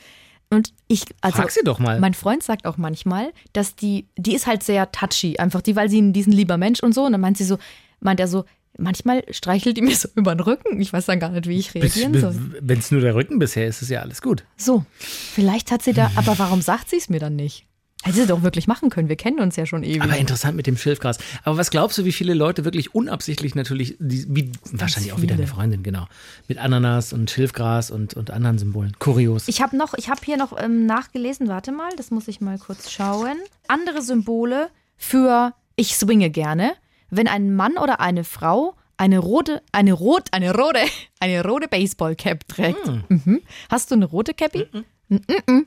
Und 0.49 0.73
ich, 0.87 1.03
also 1.21 1.37
Frag 1.37 1.51
sie 1.51 1.63
doch 1.63 1.77
mal. 1.77 1.99
mein 1.99 2.13
Freund 2.13 2.41
sagt 2.41 2.65
auch 2.65 2.77
manchmal, 2.77 3.33
dass 3.53 3.75
die, 3.75 4.07
die 4.17 4.33
ist 4.33 4.47
halt 4.47 4.63
sehr 4.63 4.91
touchy, 4.91 5.37
einfach 5.37 5.61
die, 5.61 5.75
weil 5.75 5.89
sie 5.89 6.11
diesen 6.13 6.31
lieber 6.31 6.57
Mensch 6.57 6.79
und 6.79 6.93
so. 6.93 7.03
Und 7.03 7.11
dann 7.11 7.21
meint 7.21 7.37
sie 7.37 7.43
so, 7.43 7.57
meint 7.99 8.19
er 8.19 8.27
so, 8.27 8.45
manchmal 8.77 9.23
streichelt 9.31 9.77
die 9.77 9.81
mir 9.83 9.95
so 9.95 10.09
über 10.15 10.35
den 10.35 10.41
Rücken. 10.41 10.79
Ich 10.81 10.93
weiß 10.93 11.05
dann 11.05 11.19
gar 11.19 11.29
nicht, 11.29 11.47
wie 11.47 11.57
ich 11.57 11.73
reagieren 11.73 12.19
soll. 12.19 12.35
Wenn 12.61 12.79
es 12.79 12.91
nur 12.91 13.01
der 13.01 13.15
Rücken 13.15 13.39
bisher 13.39 13.67
ist, 13.67 13.81
ist 13.81 13.89
ja 13.89 14.01
alles 14.01 14.21
gut. 14.21 14.43
So, 14.55 14.85
vielleicht 14.97 15.71
hat 15.71 15.83
sie 15.83 15.93
da, 15.93 16.11
aber 16.15 16.37
warum 16.39 16.61
sagt 16.61 16.89
sie 16.89 16.97
es 16.97 17.09
mir 17.09 17.19
dann 17.19 17.35
nicht? 17.35 17.65
Hätte 18.03 18.17
sie 18.17 18.27
doch 18.27 18.43
wirklich 18.43 18.67
machen 18.67 18.89
können. 18.89 19.09
Wir 19.09 19.15
kennen 19.15 19.39
uns 19.39 19.55
ja 19.55 19.65
schon 19.65 19.83
ewig. 19.83 20.01
Aber 20.01 20.15
interessant 20.15 20.55
mit 20.55 20.67
dem 20.67 20.77
Schilfgras. 20.77 21.17
Aber 21.43 21.57
was 21.57 21.71
glaubst 21.71 21.97
du, 21.97 22.05
wie 22.05 22.11
viele 22.11 22.35
Leute 22.35 22.63
wirklich 22.63 22.93
unabsichtlich 22.93 23.55
natürlich, 23.55 23.97
die, 23.99 24.25
wie, 24.29 24.51
wahrscheinlich 24.71 25.13
auch 25.13 25.21
wieder 25.21 25.33
viele. 25.33 25.45
eine 25.45 25.51
Freundin, 25.51 25.83
genau, 25.83 26.07
mit 26.47 26.59
Ananas 26.59 27.11
und 27.11 27.31
Schilfgras 27.31 27.89
und, 27.89 28.13
und 28.13 28.29
anderen 28.29 28.59
Symbolen. 28.59 28.93
Kurios. 28.99 29.47
Ich 29.47 29.61
habe 29.61 29.75
noch, 29.75 29.95
ich 29.95 30.09
habe 30.09 30.21
hier 30.23 30.37
noch 30.37 30.61
ähm, 30.61 30.85
nachgelesen, 30.85 31.47
warte 31.47 31.71
mal, 31.71 31.89
das 31.97 32.11
muss 32.11 32.27
ich 32.27 32.39
mal 32.39 32.59
kurz 32.59 32.91
schauen. 32.91 33.35
Andere 33.67 34.01
Symbole 34.03 34.69
für 34.95 35.53
ich 35.75 35.95
swinge 35.95 36.29
gerne, 36.29 36.73
wenn 37.09 37.27
ein 37.27 37.55
Mann 37.55 37.77
oder 37.77 37.99
eine 37.99 38.23
Frau 38.23 38.75
eine 38.97 39.19
rote, 39.19 39.61
eine 39.71 39.93
rot, 39.93 40.29
eine 40.31 40.53
rote, 40.53 40.79
eine 41.19 41.43
rote 41.43 41.67
Baseballcap 41.67 42.47
trägt. 42.47 42.87
Mhm. 43.09 43.41
Hast 43.69 43.91
du 43.91 43.95
eine 43.95 44.05
rote 44.05 44.33
Cappy? 44.33 44.67
Mhm. 45.09 45.65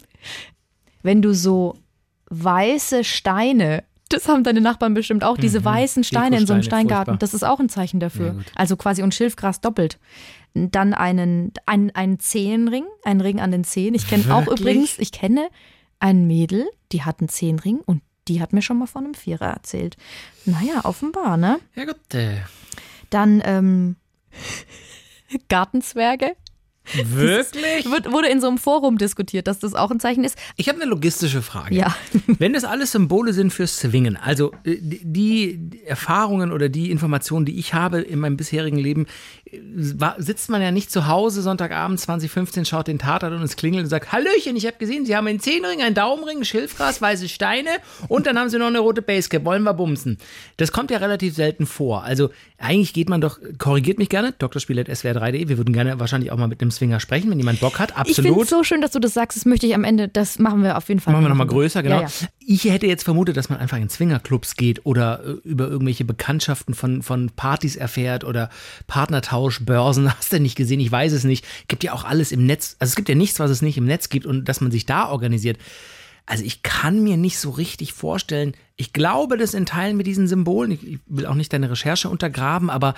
Wenn 1.03 1.23
du 1.23 1.33
so 1.33 1.77
weiße 2.29 3.05
Steine, 3.05 3.85
das 4.09 4.29
haben 4.29 4.45
deine 4.45 4.61
Nachbarn 4.61 4.95
bestimmt 4.95 5.25
auch, 5.25 5.39
diese 5.39 5.65
weißen 5.65 6.05
Steine 6.05 6.39
in 6.39 6.47
so 6.47 6.53
einem 6.53 6.63
Steingarten, 6.63 7.13
furchtbar. 7.13 7.19
das 7.19 7.33
ist 7.33 7.45
auch 7.45 7.61
ein 7.61 7.69
Zeichen 7.69 8.01
dafür. 8.01 8.27
Ja, 8.27 8.45
also 8.57 8.77
quasi 8.77 9.03
und 9.03 9.15
Schilfgras 9.15 9.61
doppelt. 9.61 9.99
Dann 10.53 10.95
einen, 10.95 11.53
einen, 11.67 11.95
einen 11.95 12.19
Zehenring, 12.19 12.85
einen 13.05 13.21
Ring 13.21 13.41
an 13.41 13.53
den 13.53 13.63
Zehen. 13.63 13.95
Ich 13.95 14.09
kenne 14.09 14.35
auch 14.35 14.49
übrigens, 14.49 14.99
ich 14.99 15.13
kenne 15.13 15.49
ein 16.01 16.27
Mädel, 16.27 16.69
die 16.91 17.05
hat 17.05 17.21
einen 17.21 17.29
Zehenring 17.29 17.79
und 17.87 18.03
die 18.31 18.41
hat 18.41 18.53
mir 18.53 18.63
schon 18.63 18.79
mal 18.79 18.87
von 18.87 19.05
einem 19.05 19.15
Vierer 19.15 19.49
erzählt. 19.49 19.97
Naja, 20.45 20.85
offenbar, 20.85 21.37
ne? 21.37 21.59
Ja 21.75 21.85
gut. 21.85 22.15
Äh. 22.15 22.37
Dann 23.11 23.43
ähm, 23.45 23.97
Gartenzwerge. 25.49 26.37
Wirklich? 27.05 27.91
Wird, 27.91 28.11
wurde 28.11 28.29
in 28.29 28.41
so 28.41 28.49
einem 28.49 28.59
Forum 28.59 28.99
diskutiert, 28.99 29.47
dass 29.47 29.59
das 29.59 29.75
auch 29.75 29.91
ein 29.91 30.01
Zeichen 30.01 30.25
ist. 30.25 30.37
Ich 30.57 30.69
habe 30.69 30.81
eine 30.81 30.91
logistische 30.91 31.43
Frage. 31.43 31.75
Ja. 31.75 31.95
Wenn 32.27 32.53
das 32.53 32.65
alles 32.65 32.93
Symbole 32.93 33.33
sind 33.33 33.53
für 33.53 33.67
Swingen, 33.67 34.17
also 34.17 34.53
äh, 34.65 34.77
die 34.81 35.83
Erfahrungen 35.85 36.53
oder 36.53 36.69
die 36.69 36.91
Informationen, 36.91 37.45
die 37.47 37.59
ich 37.59 37.75
habe 37.75 38.01
in 38.01 38.19
meinem 38.19 38.37
bisherigen 38.37 38.79
Leben, 38.79 39.07
äh, 39.45 39.59
sitzt 40.19 40.51
man 40.51 40.63
ja 40.63 40.71
nicht 40.73 40.91
zu 40.91 41.07
Hause 41.07 41.43
Sonntagabend 41.43 42.01
2015, 42.01 42.65
schaut 42.65 42.89
den 42.89 42.99
Tatort 42.99 43.33
und 43.35 43.43
es 43.43 43.57
klingelt 43.57 43.85
und 43.85 43.91
sagt, 43.91 44.11
Hallöchen, 44.11 44.57
ich 44.57 44.67
habe 44.67 44.79
gesehen, 44.79 45.07
Sie 45.07 45.15
haben 45.15 45.27
einen 45.27 45.41
Zehnring, 45.41 45.83
einen 45.83 45.95
Daumenring, 45.95 46.45
Schilfgras, 46.45 47.01
weiße 47.01 47.29
Steine 47.29 47.71
und 48.09 48.27
dann 48.27 48.39
haben 48.39 48.49
Sie 48.49 48.59
noch 48.59 48.67
eine 48.67 48.81
rote 48.81 49.03
Basecap, 49.03 49.45
wollen 49.45 49.63
wir 49.63 49.75
bumsen. 49.75 50.19
Das 50.57 50.73
kommt 50.73 50.91
ja 50.91 50.99
relativ 50.99 51.35
selten 51.35 51.67
vor. 51.67 52.03
Also 52.03 52.31
eigentlich 52.59 52.93
geht 52.93 53.09
man 53.09 53.21
doch, 53.21 53.39
korrigiert 53.59 53.99
mich 53.99 54.09
gerne, 54.09 54.33
drspiel.swr3.de, 54.33 55.49
wir 55.49 55.59
würden 55.59 55.73
gerne 55.73 56.01
wahrscheinlich 56.01 56.33
auch 56.33 56.37
mal 56.37 56.49
mit 56.49 56.61
einem 56.61 56.70
Swinger 56.71 57.01
sprechen, 57.01 57.31
wenn 57.31 57.39
jemand 57.39 57.61
Bock 57.61 57.79
hat, 57.79 57.91
Ich 58.07 58.15
finde 58.15 58.31
absolut. 58.31 58.45
es 58.45 58.51
so 58.51 58.65
schön, 58.65 58.81
dass 58.81 58.91
du 58.93 58.99
das 58.99 59.15
sagst. 59.15 59.37
Das 59.37 59.45
möchte 59.45 59.67
ich 59.67 59.75
am 59.75 59.85
Ende, 59.85 60.09
das 60.09 60.39
machen 60.39 60.63
wir 60.63 60.77
auf 60.77 60.89
jeden 60.89 61.01
Fall. 61.01 61.13
Machen 61.13 61.25
wir 61.25 61.29
nochmal 61.29 61.47
größer, 61.47 61.83
genau. 61.83 62.03
Ja, 62.03 62.03
ja. 62.03 62.29
Ich 62.41 62.65
hätte 62.65 62.87
jetzt 62.87 63.05
vermutet, 63.05 63.37
dass 63.37 63.49
man 63.49 63.59
einfach 63.59 63.77
in 63.77 63.89
Swingerclubs 63.89 64.57
geht 64.57 64.85
oder 64.87 65.25
äh, 65.25 65.49
über 65.49 65.69
irgendwelche 65.69 66.05
Bekanntschaften 66.05 66.75
von, 66.75 67.03
von 67.03 67.31
Partys 67.31 67.77
erfährt 67.77 68.25
oder 68.25 68.51
Partnertausch, 68.87 69.61
Börsen. 69.65 70.13
Hast 70.17 70.33
du 70.33 70.41
nicht 70.41 70.57
gesehen? 70.57 70.81
Ich 70.81 70.91
weiß 70.91 71.13
es 71.13 71.25
nicht. 71.25 71.45
Gibt 71.69 71.85
ja 71.85 71.93
auch 71.93 72.05
alles 72.05 72.33
im 72.33 72.47
Netz. 72.47 72.77
Also 72.79 72.91
es 72.91 72.97
gibt 72.97 73.09
ja 73.09 73.15
nichts, 73.15 73.39
was 73.41 73.51
es 73.51 73.63
nicht 73.63 73.79
im 73.79 73.87
Netz 73.87 74.09
gibt 74.09 74.27
und 74.27 74.49
dass 74.49 74.61
man 74.61 74.71
sich 74.71 74.87
da 74.87 75.09
organisiert. 75.09 75.59
Also 76.27 76.45
ich 76.45 76.63
kann 76.63 77.03
mir 77.03 77.17
nicht 77.17 77.39
so 77.39 77.51
richtig 77.51 77.93
vorstellen. 77.93 78.55
Ich 78.81 78.93
glaube 78.93 79.37
das 79.37 79.55
in 79.55 79.67
Teilen 79.67 79.97
mit 79.97 80.07
diesen 80.07 80.27
Symbolen. 80.27 80.71
Ich, 80.73 80.87
ich 80.87 80.99
will 81.07 81.27
auch 81.27 81.35
nicht 81.35 81.53
deine 81.53 81.71
Recherche 81.71 82.09
untergraben, 82.09 82.71
aber 82.71 82.95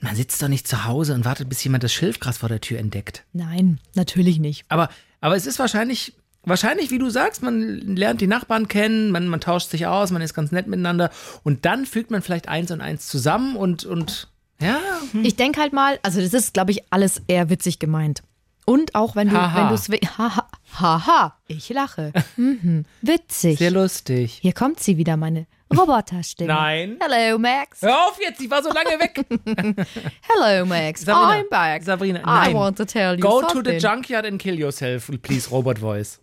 man 0.00 0.14
sitzt 0.14 0.42
doch 0.42 0.48
nicht 0.48 0.68
zu 0.68 0.84
Hause 0.84 1.14
und 1.14 1.24
wartet, 1.24 1.48
bis 1.48 1.62
jemand 1.64 1.82
das 1.84 1.92
Schilfgras 1.92 2.38
vor 2.38 2.48
der 2.48 2.60
Tür 2.60 2.78
entdeckt. 2.78 3.24
Nein, 3.32 3.78
natürlich 3.94 4.38
nicht. 4.38 4.64
Aber, 4.68 4.88
aber 5.20 5.34
es 5.36 5.46
ist 5.46 5.58
wahrscheinlich, 5.58 6.14
wahrscheinlich, 6.44 6.90
wie 6.90 6.98
du 6.98 7.08
sagst, 7.10 7.42
man 7.42 7.78
lernt 7.96 8.20
die 8.20 8.26
Nachbarn 8.26 8.68
kennen, 8.68 9.10
man, 9.10 9.26
man 9.28 9.40
tauscht 9.40 9.70
sich 9.70 9.86
aus, 9.86 10.10
man 10.10 10.22
ist 10.22 10.34
ganz 10.34 10.52
nett 10.52 10.66
miteinander 10.66 11.10
und 11.44 11.64
dann 11.64 11.86
fügt 11.86 12.10
man 12.10 12.20
vielleicht 12.22 12.48
eins 12.48 12.70
und 12.70 12.80
eins 12.80 13.06
zusammen 13.08 13.56
und, 13.56 13.84
und 13.84 14.28
ja, 14.60 14.78
Ich 15.24 15.34
denke 15.36 15.60
halt 15.60 15.72
mal, 15.72 15.98
also 16.02 16.20
das 16.20 16.34
ist, 16.34 16.54
glaube 16.54 16.70
ich, 16.70 16.82
alles 16.90 17.20
eher 17.26 17.50
witzig 17.50 17.78
gemeint. 17.80 18.22
Und 18.64 18.94
auch 18.94 19.16
wenn 19.16 19.28
du, 19.28 19.36
Haha. 19.36 19.56
wenn 19.60 19.68
du 19.70 19.74
Swi- 19.74 20.06
haha, 20.80 21.38
ich 21.48 21.68
lache. 21.70 22.12
Mhm. 22.36 22.84
Witzig. 23.02 23.58
sehr 23.58 23.70
lustig. 23.70 24.38
Hier 24.42 24.52
kommt 24.52 24.80
sie 24.80 24.96
wieder, 24.96 25.16
meine 25.16 25.46
Roboterstimme. 25.76 26.52
Nein. 26.52 26.98
Hello, 27.00 27.38
Max. 27.38 27.80
Hör 27.82 28.08
auf 28.08 28.18
jetzt, 28.20 28.40
ich 28.40 28.50
war 28.50 28.62
so 28.62 28.70
lange 28.70 28.98
weg. 29.00 29.24
Hello, 30.28 30.66
Max. 30.66 31.02
Sabrina, 31.02 31.40
I'm 31.42 31.48
back. 31.50 31.82
Sabrina, 31.82 32.20
I 32.20 32.48
nein. 32.48 32.54
want 32.54 32.76
to 32.76 32.84
tell 32.84 33.14
you 33.14 33.20
Go 33.20 33.40
to 33.40 33.48
something. 33.48 33.64
the 33.64 33.78
junkyard 33.78 34.26
and 34.26 34.38
kill 34.40 34.58
yourself, 34.58 35.10
please, 35.22 35.50
Robot 35.50 35.78
Voice. 35.78 36.18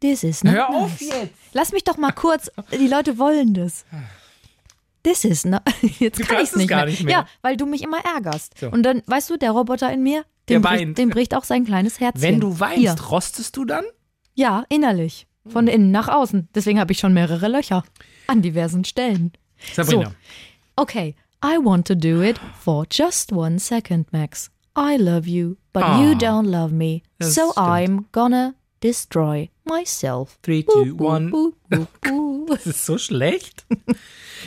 This 0.00 0.22
is 0.24 0.42
not 0.44 0.54
Hör 0.54 0.68
auf 0.70 1.00
nice. 1.00 1.08
jetzt. 1.10 1.34
Lass 1.52 1.72
mich 1.72 1.84
doch 1.84 1.96
mal 1.98 2.12
kurz, 2.12 2.50
die 2.72 2.88
Leute 2.88 3.18
wollen 3.18 3.54
das. 3.54 3.84
This 5.02 5.24
is 5.24 5.44
not, 5.46 5.62
jetzt 5.98 6.18
Du 6.20 6.24
kann 6.24 6.36
ich 6.42 6.50
es 6.50 6.56
nicht, 6.56 6.68
gar 6.68 6.78
mehr. 6.80 6.86
nicht 6.86 7.04
mehr. 7.04 7.12
Ja, 7.20 7.26
weil 7.42 7.56
du 7.56 7.64
mich 7.66 7.82
immer 7.82 8.04
ärgerst. 8.04 8.58
So. 8.58 8.70
Und 8.70 8.82
dann, 8.82 9.02
weißt 9.06 9.30
du, 9.30 9.36
der 9.38 9.52
Roboter 9.52 9.90
in 9.92 10.02
mir, 10.02 10.24
Der 10.48 10.58
dem, 10.58 10.62
bricht, 10.62 10.80
weint. 10.80 10.98
dem 10.98 11.10
bricht 11.10 11.34
auch 11.34 11.44
sein 11.44 11.64
kleines 11.64 12.00
Herz. 12.00 12.20
Wenn 12.20 12.40
du 12.40 12.58
weinst, 12.60 12.78
Hier. 12.80 12.96
rostest 13.10 13.56
du 13.56 13.64
dann? 13.64 13.84
Ja, 14.34 14.64
innerlich. 14.68 15.26
Von 15.46 15.66
innen 15.68 15.90
nach 15.90 16.08
außen. 16.08 16.48
Deswegen 16.54 16.78
habe 16.80 16.92
ich 16.92 16.98
schon 16.98 17.12
mehrere 17.14 17.48
Löcher 17.48 17.82
an 18.26 18.42
diversen 18.42 18.84
Stellen. 18.84 19.32
Sabrina. 19.72 20.06
So. 20.06 20.12
Okay, 20.76 21.14
I 21.44 21.56
want 21.62 21.86
to 21.88 21.94
do 21.94 22.22
it 22.22 22.38
for 22.58 22.86
just 22.90 23.32
one 23.32 23.58
second, 23.58 24.12
Max. 24.12 24.50
I 24.76 24.96
love 24.96 25.26
you, 25.28 25.56
but 25.72 25.82
you 25.82 26.12
Ah. 26.12 26.18
don't 26.18 26.46
love 26.46 26.72
me. 26.72 27.02
So 27.20 27.50
stimmt. 27.52 27.56
I'm 27.58 28.04
gonna 28.12 28.54
destroy 28.82 29.48
myself. 29.64 30.38
Three, 30.42 30.62
two, 30.62 30.96
one. 30.98 31.32
Uh, 31.32 31.52
uh, 31.74 31.86
uh. 32.10 32.46
Das 32.48 32.66
ist 32.66 32.84
so 32.84 32.98
schlecht. 32.98 33.64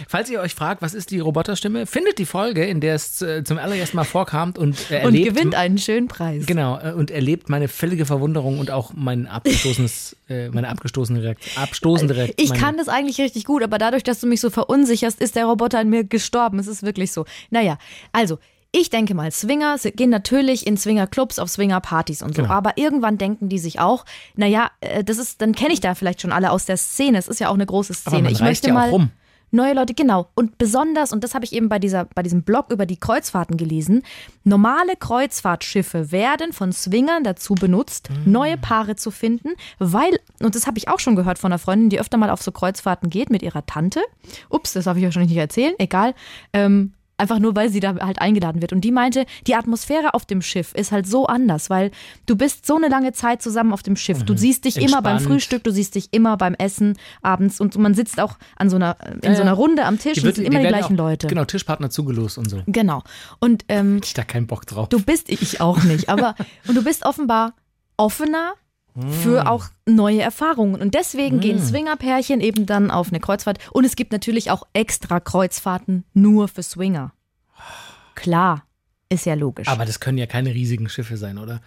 Falls 0.10 0.30
ihr 0.30 0.42
euch 0.42 0.56
fragt, 0.56 0.82
was 0.82 0.94
ist 0.94 1.12
die 1.12 1.20
Roboterstimme, 1.20 1.86
findet 1.86 2.18
die 2.18 2.26
Folge, 2.26 2.66
in 2.66 2.82
der 2.82 2.96
es 2.96 3.22
äh, 3.22 3.44
zum 3.44 3.58
allerersten 3.60 3.96
Mal 3.96 4.04
vorkam 4.04 4.54
und 4.58 4.76
äh, 4.92 4.98
Und 4.98 5.16
erlebt. 5.16 5.36
gewinnt 5.36 5.56
einen 5.56 5.78
schönen 5.78 6.08
Preis. 6.08 6.46
Genau, 6.46 6.80
äh, 6.80 6.94
und 6.94 7.12
erlebt 7.12 7.48
meine 7.48 7.68
völlige 7.68 8.06
Verwunderung 8.06 8.60
und 8.60 8.72
auch 8.72 8.92
mein 8.94 9.28
abgestoßenes, 9.28 10.18
meine 10.28 10.68
abgestoßene 10.68 11.24
Reaktion. 11.24 11.64
Abstoßende 11.64 12.16
Reaktion. 12.16 12.54
Ich 12.54 12.60
kann 12.60 12.76
das 12.78 12.90
eigentlich 12.90 13.20
richtig 13.22 13.46
gut, 13.46 13.64
aber 13.64 13.78
dadurch, 13.78 14.04
dass 14.04 14.20
du 14.20 14.28
mich 14.28 14.42
so 14.42 14.50
verunsicherst, 14.50 15.22
ist 15.22 15.36
der 15.36 15.46
Roboter 15.46 15.80
in 15.80 15.90
mir 15.90 16.04
gestorben. 16.04 16.60
Es 16.60 16.68
ist 16.68 16.84
wirklich 16.84 17.12
so. 17.12 17.26
Naja, 17.52 17.78
also. 18.12 18.40
Ich 18.76 18.90
denke 18.90 19.14
mal, 19.14 19.32
Swinger 19.32 19.78
gehen 19.78 20.10
natürlich 20.10 20.66
in 20.66 20.78
Swingerclubs, 20.78 21.38
auf 21.38 21.48
Swingerpartys 21.48 22.24
und 22.24 22.36
so. 22.36 22.42
Genau. 22.42 22.54
Aber 22.56 22.76
irgendwann 22.76 23.20
denken 23.20 23.48
die 23.48 23.60
sich 23.60 23.80
auch, 23.80 24.04
naja, 24.36 24.72
äh, 24.82 25.04
das 25.04 25.20
ist, 25.20 25.44
dann 25.44 25.54
kenne 25.54 25.74
ich 25.74 25.80
da 25.80 25.94
vielleicht 25.94 26.22
schon 26.22 26.32
alle 26.32 26.50
aus 26.50 26.66
der 26.66 26.78
Szene. 26.78 27.20
Es 27.20 27.28
ist 27.28 27.40
ja 27.40 27.50
auch 27.50 27.54
eine 27.54 27.68
große 27.68 27.94
Szene. 27.94 28.24
man 28.24 28.32
ich 28.32 28.42
möchte 28.42 28.70
ja 28.70 28.74
mal 28.74 28.90
rum. 28.90 29.12
neue 29.52 29.76
Leute, 29.76 29.94
genau. 29.94 30.30
Und 30.34 30.58
besonders, 30.58 31.14
und 31.14 31.24
das 31.24 31.36
habe 31.36 31.46
ich 31.46 31.54
eben 31.54 31.70
bei 31.70 31.78
dieser, 31.78 32.06
bei 32.16 32.24
diesem 32.24 32.42
Blog 32.42 32.72
über 32.72 32.88
die 32.88 32.98
Kreuzfahrten 32.98 33.58
gelesen, 33.58 34.02
normale 34.44 34.96
Kreuzfahrtschiffe 34.96 36.12
werden 36.12 36.52
von 36.52 36.74
Swingern 36.74 37.24
dazu 37.24 37.54
benutzt, 37.54 38.10
neue 38.26 38.58
Paare 38.58 38.96
zu 38.96 39.12
finden, 39.12 39.50
weil, 39.78 40.18
und 40.42 40.56
das 40.56 40.66
habe 40.66 40.80
ich 40.80 40.88
auch 40.88 41.00
schon 41.00 41.16
gehört 41.16 41.38
von 41.38 41.52
einer 41.52 41.60
Freundin, 41.60 41.90
die 41.90 42.00
öfter 42.00 42.18
mal 42.18 42.32
auf 42.32 42.42
so 42.42 42.52
Kreuzfahrten 42.52 43.12
geht 43.12 43.30
mit 43.30 43.44
ihrer 43.44 43.68
Tante. 43.68 44.02
Ups, 44.50 44.74
das 44.74 44.86
darf 44.86 44.98
ich 44.98 45.04
wahrscheinlich 45.04 45.30
nicht 45.30 45.40
erzählen, 45.40 45.76
egal. 45.78 46.16
Ähm, 46.54 46.94
Einfach 47.18 47.38
nur, 47.40 47.56
weil 47.56 47.70
sie 47.70 47.80
da 47.80 47.96
halt 48.00 48.20
eingeladen 48.20 48.62
wird. 48.62 48.74
Und 48.74 48.82
die 48.82 48.92
meinte, 48.92 49.26
die 49.46 49.54
Atmosphäre 49.56 50.14
auf 50.16 50.26
dem 50.26 50.42
Schiff 50.42 50.74
ist 50.74 50.92
halt 50.92 51.06
so 51.08 51.28
anders, 51.28 51.70
weil 51.70 51.92
du 52.26 52.36
bist 52.36 52.66
so 52.66 52.76
eine 52.76 52.88
lange 52.88 53.14
Zeit 53.14 53.42
zusammen 53.42 53.72
auf 53.72 53.84
dem 53.84 53.96
Schiff. 53.96 54.24
Du 54.24 54.36
siehst 54.36 54.66
dich 54.66 54.78
immer 54.78 55.02
beim 55.02 55.14
Mhm. 55.14 55.18
Entspannt. 55.18 55.22
Frühstück, 55.42 55.64
du 55.64 55.72
siehst 55.72 55.94
dich 55.96 56.10
immer 56.12 56.38
beim 56.38 56.56
Essen 56.56 56.98
abends 57.22 57.60
und 57.62 57.78
man 57.78 57.94
sitzt 57.94 58.20
auch 58.20 58.38
an 58.58 58.70
so 58.70 58.78
einer, 58.78 58.98
in 59.22 59.36
so 59.36 59.42
einer 59.42 59.54
Runde 59.54 59.86
am 59.86 60.00
Tisch 60.00 60.18
und 60.24 60.28
es 60.30 60.36
sind 60.38 60.46
immer 60.46 60.58
die, 60.58 60.64
werden 60.66 60.76
gleichen 60.80 60.94
auch, 61.00 61.06
Leute. 61.06 61.28
Genau, 61.28 61.46
Tischpartner 61.46 61.90
zugelost 61.92 62.38
und 62.40 62.50
so. 62.50 62.62
Genau. 62.66 63.04
Und 63.40 63.64
ähm, 63.70 64.02
Ich 64.04 64.14
da 64.16 64.24
keinen 64.24 64.48
Bock 64.48 64.66
drauf. 64.66 64.90
du 64.90 65.00
bist, 65.02 65.30
ich 65.30 65.62
auch 65.62 65.84
nicht, 65.84 66.10
aber 66.10 66.34
und 66.68 66.76
du 66.76 66.84
bist 66.84 67.06
offenbar 67.06 67.54
offener. 67.96 68.54
Für 69.22 69.50
auch 69.50 69.66
neue 69.88 70.22
Erfahrungen. 70.22 70.80
Und 70.80 70.94
deswegen 70.94 71.40
gehen 71.40 71.60
Swingerpärchen 71.60 72.42
eben 72.42 72.66
dann 72.66 72.92
auf 72.92 73.10
eine 73.10 73.20
Kreuzfahrt. 73.20 73.58
Und 73.72 73.86
es 73.86 73.96
gibt 73.96 74.12
natürlich 74.12 74.52
auch 74.52 74.64
extra 74.74 75.20
Kreuzfahrten 75.20 76.04
nur 76.14 76.48
für 76.48 76.64
Swinger. 76.64 77.14
Klar, 78.16 78.66
ist 79.10 79.26
ja 79.26 79.34
logisch. 79.34 79.68
Aber 79.68 79.86
das 79.86 80.00
können 80.00 80.18
ja 80.18 80.28
keine 80.28 80.54
riesigen 80.54 80.90
Schiffe 80.90 81.18
sein, 81.18 81.38
oder? 81.38 81.62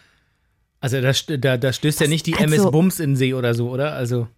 Also 0.80 1.00
da, 1.00 1.12
da, 1.38 1.56
da 1.56 1.72
stößt 1.72 2.00
ja 2.00 2.06
nicht 2.06 2.26
die 2.26 2.34
also- 2.34 2.44
MS 2.54 2.70
Bums 2.70 3.00
in 3.00 3.16
See 3.16 3.34
oder 3.34 3.54
so, 3.54 3.70
oder? 3.70 3.94
Also 3.94 4.28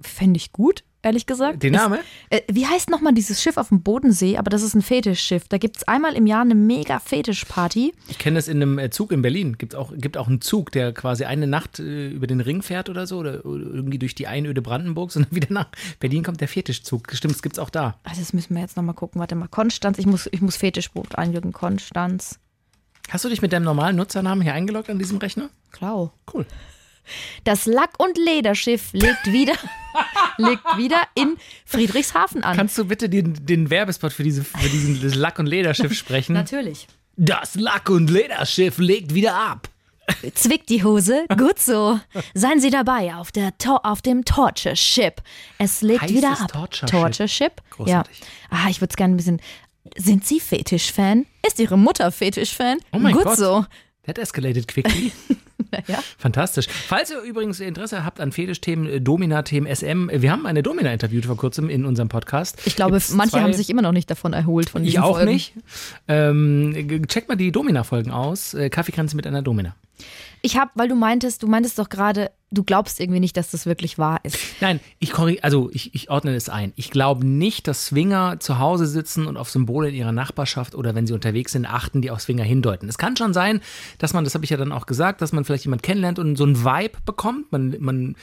Fände 0.00 0.36
ich 0.36 0.52
gut, 0.52 0.84
ehrlich 1.06 1.26
gesagt. 1.26 1.62
den 1.62 1.72
Name? 1.72 2.00
Es, 2.28 2.40
äh, 2.40 2.42
wie 2.50 2.66
heißt 2.66 2.90
nochmal 2.90 3.14
dieses 3.14 3.42
Schiff 3.42 3.56
auf 3.56 3.68
dem 3.68 3.82
Bodensee? 3.82 4.36
Aber 4.36 4.50
das 4.50 4.62
ist 4.62 4.74
ein 4.74 4.82
Fetischschiff. 4.82 5.48
Da 5.48 5.58
gibt 5.58 5.78
es 5.78 5.88
einmal 5.88 6.14
im 6.14 6.26
Jahr 6.26 6.42
eine 6.42 6.54
mega 6.54 6.98
Fetischparty. 6.98 7.94
Ich 8.08 8.18
kenne 8.18 8.36
das 8.36 8.48
in 8.48 8.62
einem 8.62 8.78
äh, 8.78 8.90
Zug 8.90 9.12
in 9.12 9.22
Berlin. 9.22 9.56
Gibt 9.56 9.74
auch, 9.74 9.92
gibt 9.96 10.16
auch 10.18 10.28
einen 10.28 10.40
Zug, 10.40 10.72
der 10.72 10.92
quasi 10.92 11.24
eine 11.24 11.46
Nacht 11.46 11.78
äh, 11.78 12.08
über 12.08 12.26
den 12.26 12.40
Ring 12.40 12.62
fährt 12.62 12.88
oder 12.88 13.06
so, 13.06 13.18
oder, 13.18 13.44
irgendwie 13.44 13.98
durch 13.98 14.14
die 14.14 14.26
Einöde 14.26 14.60
Brandenburgs 14.60 15.16
und 15.16 15.26
dann 15.26 15.34
wieder 15.36 15.52
nach 15.52 15.68
Berlin 16.00 16.22
kommt 16.22 16.40
der 16.40 16.48
Fetischzug. 16.48 17.12
Stimmt, 17.12 17.34
das 17.34 17.42
gibt's 17.42 17.58
auch 17.58 17.70
da. 17.70 17.98
Ah, 18.04 18.12
das 18.16 18.32
müssen 18.32 18.54
wir 18.54 18.62
jetzt 18.62 18.76
nochmal 18.76 18.94
gucken. 18.94 19.20
Warte 19.20 19.34
mal. 19.34 19.48
Konstanz, 19.48 19.98
ich 19.98 20.06
muss, 20.06 20.28
ich 20.30 20.40
muss 20.40 20.56
Fetischbuch 20.56 21.06
einloggen. 21.14 21.52
Konstanz. 21.52 22.38
Hast 23.08 23.24
du 23.24 23.28
dich 23.28 23.40
mit 23.40 23.52
deinem 23.52 23.64
normalen 23.64 23.96
Nutzernamen 23.96 24.42
hier 24.42 24.54
eingeloggt 24.54 24.90
an 24.90 24.98
diesem 24.98 25.18
Rechner? 25.18 25.48
Klau. 25.70 26.12
Cool. 26.32 26.44
Das 27.44 27.66
Lack- 27.66 28.00
und 28.02 28.18
Lederschiff 28.18 28.92
legt 28.92 29.26
wieder, 29.32 29.54
legt 30.38 30.62
wieder 30.76 31.02
in 31.14 31.36
Friedrichshafen 31.64 32.42
an. 32.44 32.56
Kannst 32.56 32.76
du 32.78 32.84
bitte 32.86 33.08
den, 33.08 33.44
den 33.46 33.70
Werbespot 33.70 34.12
für, 34.12 34.22
diese, 34.22 34.44
für 34.44 34.68
diesen 34.68 35.00
Lack- 35.12 35.38
und 35.38 35.46
Lederschiff 35.46 35.94
sprechen? 35.94 36.32
Natürlich. 36.34 36.86
Das 37.16 37.54
Lack- 37.54 37.88
und 37.90 38.10
Lederschiff 38.10 38.78
legt 38.78 39.14
wieder 39.14 39.34
ab. 39.34 39.68
Zwickt 40.34 40.68
die 40.68 40.84
Hose? 40.84 41.24
Gut 41.36 41.58
so. 41.58 41.98
Seien 42.34 42.60
Sie 42.60 42.70
dabei 42.70 43.14
auf, 43.16 43.32
der 43.32 43.56
Tor 43.58 43.84
auf 43.84 44.02
dem 44.02 44.24
Torture 44.24 44.76
Ship. 44.76 45.20
Es 45.58 45.82
legt 45.82 46.02
Heißt 46.02 46.14
wieder 46.14 46.32
es 46.32 46.40
ab. 46.42 46.52
Torture 46.52 46.88
Ship? 46.88 47.00
Torture 47.00 47.28
Ship? 47.28 47.52
Großartig. 47.70 48.20
Ja. 48.20 48.26
Ah, 48.50 48.68
ich 48.70 48.80
würde 48.80 48.92
es 48.92 48.96
gerne 48.96 49.14
ein 49.14 49.16
bisschen. 49.16 49.40
Sind 49.96 50.24
Sie 50.26 50.38
Fetisch-Fan? 50.40 51.26
Ist 51.46 51.58
Ihre 51.58 51.76
Mutter 51.78 52.12
Fetisch-Fan? 52.12 52.78
Oh 52.92 52.98
mein 52.98 53.14
Gut 53.14 53.24
Gott. 53.24 53.36
so. 53.38 53.66
That 54.04 54.18
escalated 54.18 54.68
quickly. 54.68 55.12
Ja. 55.86 55.98
Fantastisch. 56.18 56.66
Falls 56.68 57.10
ihr 57.10 57.20
übrigens 57.20 57.60
Interesse 57.60 58.04
habt 58.04 58.20
an 58.20 58.32
Fetischthemen, 58.32 58.88
äh, 58.88 59.00
Domina-Themen, 59.00 59.66
SM, 59.72 60.08
wir 60.12 60.32
haben 60.32 60.46
eine 60.46 60.62
Domina 60.62 60.92
interviewt 60.92 61.26
vor 61.26 61.36
kurzem 61.36 61.68
in 61.68 61.84
unserem 61.84 62.08
Podcast. 62.08 62.58
Ich 62.64 62.76
glaube, 62.76 62.92
Gibt's 62.92 63.12
manche 63.12 63.40
haben 63.40 63.52
sich 63.52 63.70
immer 63.70 63.82
noch 63.82 63.92
nicht 63.92 64.10
davon 64.10 64.32
erholt 64.32 64.70
von 64.70 64.84
Ich 64.84 64.98
auch 64.98 65.16
Folgen. 65.16 65.32
nicht. 65.32 65.52
Ähm, 66.08 67.04
checkt 67.08 67.28
mal 67.28 67.36
die 67.36 67.52
Domina-Folgen 67.52 68.10
aus. 68.10 68.54
Äh, 68.54 68.70
Kaffeekränze 68.70 69.16
mit 69.16 69.26
einer 69.26 69.42
Domina. 69.42 69.74
Ich 70.46 70.56
habe, 70.56 70.70
weil 70.76 70.86
du 70.86 70.94
meintest, 70.94 71.42
du 71.42 71.48
meintest 71.48 71.76
doch 71.76 71.88
gerade, 71.88 72.30
du 72.52 72.62
glaubst 72.62 73.00
irgendwie 73.00 73.18
nicht, 73.18 73.36
dass 73.36 73.50
das 73.50 73.66
wirklich 73.66 73.98
wahr 73.98 74.20
ist. 74.22 74.38
Nein, 74.60 74.78
ich 75.00 75.12
also 75.42 75.70
ich, 75.72 75.92
ich 75.92 76.08
ordne 76.08 76.36
es 76.36 76.48
ein. 76.48 76.72
Ich 76.76 76.92
glaube 76.92 77.26
nicht, 77.26 77.66
dass 77.66 77.86
Swinger 77.86 78.38
zu 78.38 78.60
Hause 78.60 78.86
sitzen 78.86 79.26
und 79.26 79.36
auf 79.36 79.50
Symbole 79.50 79.88
in 79.88 79.96
ihrer 79.96 80.12
Nachbarschaft 80.12 80.76
oder 80.76 80.94
wenn 80.94 81.04
sie 81.04 81.14
unterwegs 81.14 81.50
sind, 81.50 81.66
achten, 81.66 82.00
die 82.00 82.12
auf 82.12 82.20
Swinger 82.20 82.44
hindeuten. 82.44 82.88
Es 82.88 82.96
kann 82.96 83.16
schon 83.16 83.34
sein, 83.34 83.60
dass 83.98 84.12
man, 84.12 84.22
das 84.22 84.36
habe 84.36 84.44
ich 84.44 84.50
ja 84.50 84.56
dann 84.56 84.70
auch 84.70 84.86
gesagt, 84.86 85.20
dass 85.20 85.32
man 85.32 85.44
vielleicht 85.44 85.64
jemand 85.64 85.82
kennenlernt 85.82 86.20
und 86.20 86.36
so 86.36 86.44
einen 86.44 86.62
Vibe 86.62 86.98
bekommt. 87.04 87.50
Man, 87.50 87.74
man, 87.80 88.14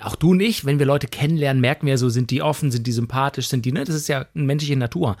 auch 0.00 0.16
du 0.16 0.30
und 0.30 0.40
ich, 0.40 0.64
wenn 0.64 0.78
wir 0.78 0.86
Leute 0.86 1.08
kennenlernen, 1.08 1.60
merken 1.60 1.86
wir 1.86 1.98
so, 1.98 2.08
sind 2.08 2.30
die 2.30 2.42
offen, 2.42 2.70
sind 2.70 2.86
die 2.86 2.92
sympathisch, 2.92 3.48
sind 3.48 3.64
die, 3.64 3.72
ne? 3.72 3.84
Das 3.84 3.96
ist 3.96 4.08
ja 4.08 4.26
eine 4.34 4.44
menschliche 4.44 4.76
Natur. 4.76 5.16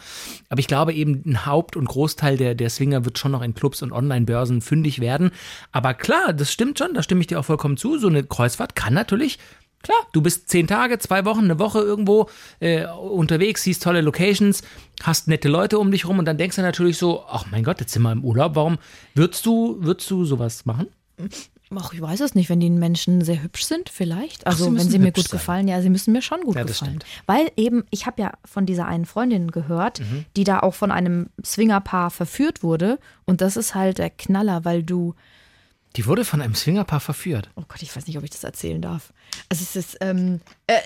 Aber 0.48 0.60
ich 0.60 0.68
glaube 0.68 0.92
eben, 0.92 1.22
ein 1.26 1.46
Haupt- 1.46 1.76
und 1.76 1.86
Großteil 1.86 2.36
der, 2.36 2.54
der 2.54 2.70
Swinger 2.70 3.04
wird 3.04 3.18
schon 3.18 3.32
noch 3.32 3.42
in 3.42 3.54
Clubs 3.54 3.82
und 3.82 3.92
Online-Börsen 3.92 4.60
fündig 4.60 5.00
werden. 5.00 5.32
Aber 5.72 5.94
klar, 5.94 6.32
das 6.32 6.52
stimmt 6.52 6.78
schon, 6.78 6.94
da 6.94 7.02
stimme 7.02 7.20
ich 7.20 7.26
dir 7.26 7.40
auch 7.40 7.44
vollkommen 7.44 7.76
zu. 7.76 7.98
So 7.98 8.08
eine 8.08 8.22
Kreuzfahrt 8.22 8.76
kann 8.76 8.94
natürlich 8.94 9.38
Klar, 9.82 9.98
du 10.12 10.20
bist 10.20 10.48
zehn 10.48 10.66
Tage, 10.66 10.98
zwei 10.98 11.24
Wochen, 11.24 11.44
eine 11.44 11.58
Woche 11.60 11.78
irgendwo 11.78 12.28
äh, 12.58 12.84
unterwegs, 12.86 13.62
siehst 13.62 13.82
tolle 13.82 14.00
Locations, 14.00 14.62
hast 15.02 15.28
nette 15.28 15.48
Leute 15.48 15.78
um 15.78 15.92
dich 15.92 16.04
rum 16.06 16.18
und 16.18 16.24
dann 16.24 16.36
denkst 16.36 16.56
du 16.56 16.62
natürlich 16.62 16.98
so, 16.98 17.24
ach 17.28 17.46
mein 17.50 17.62
Gott, 17.62 17.80
jetzt 17.80 17.92
sind 17.92 18.02
wir 18.02 18.10
im 18.10 18.24
Urlaub, 18.24 18.56
warum 18.56 18.78
würdest 19.14 19.46
du, 19.46 19.76
würdest 19.80 20.10
du 20.10 20.24
sowas 20.24 20.66
machen? 20.66 20.88
Ach, 21.76 21.92
ich 21.92 22.00
weiß 22.00 22.20
es 22.20 22.34
nicht, 22.34 22.48
wenn 22.48 22.60
die 22.60 22.70
Menschen 22.70 23.22
sehr 23.22 23.42
hübsch 23.42 23.64
sind, 23.64 23.88
vielleicht. 23.90 24.46
Also 24.46 24.64
sie 24.70 24.76
wenn 24.76 24.88
sie 24.88 24.98
mir 24.98 25.12
gut 25.12 25.28
sein. 25.28 25.38
gefallen, 25.38 25.68
ja, 25.68 25.80
sie 25.82 25.90
müssen 25.90 26.12
mir 26.12 26.22
schon 26.22 26.40
gut 26.40 26.56
Ja, 26.56 26.62
gefallen. 26.64 27.00
stimmt. 27.00 27.04
Weil 27.26 27.50
eben, 27.56 27.84
ich 27.90 28.06
habe 28.06 28.22
ja 28.22 28.32
von 28.44 28.64
dieser 28.66 28.86
einen 28.86 29.04
Freundin 29.04 29.50
gehört, 29.50 30.00
Mhm. 30.00 30.24
die 30.36 30.44
da 30.44 30.60
auch 30.60 30.74
von 30.74 30.90
einem 30.90 31.26
Swingerpaar 31.44 32.10
verführt 32.10 32.62
wurde. 32.62 32.98
Und 33.26 33.40
das 33.42 33.56
ist 33.56 33.74
halt 33.74 33.98
der 33.98 34.10
Knaller, 34.10 34.64
weil 34.64 34.82
du, 34.82 35.14
Die 35.98 36.06
wurde 36.06 36.24
von 36.24 36.40
einem 36.40 36.54
Swingerpaar 36.54 37.00
verführt. 37.00 37.50
oh 37.56 37.64
Gott, 37.66 37.82
ich 37.82 37.94
weiß 37.94 38.06
nicht, 38.06 38.16
ob 38.16 38.22
ich 38.22 38.30
das 38.30 38.44
erzählen 38.44 38.80
darf. 38.80 39.12
Also 39.48 39.64
es 39.64 39.74
ist, 39.74 39.98
ähm, 40.00 40.40
äh, 40.68 40.78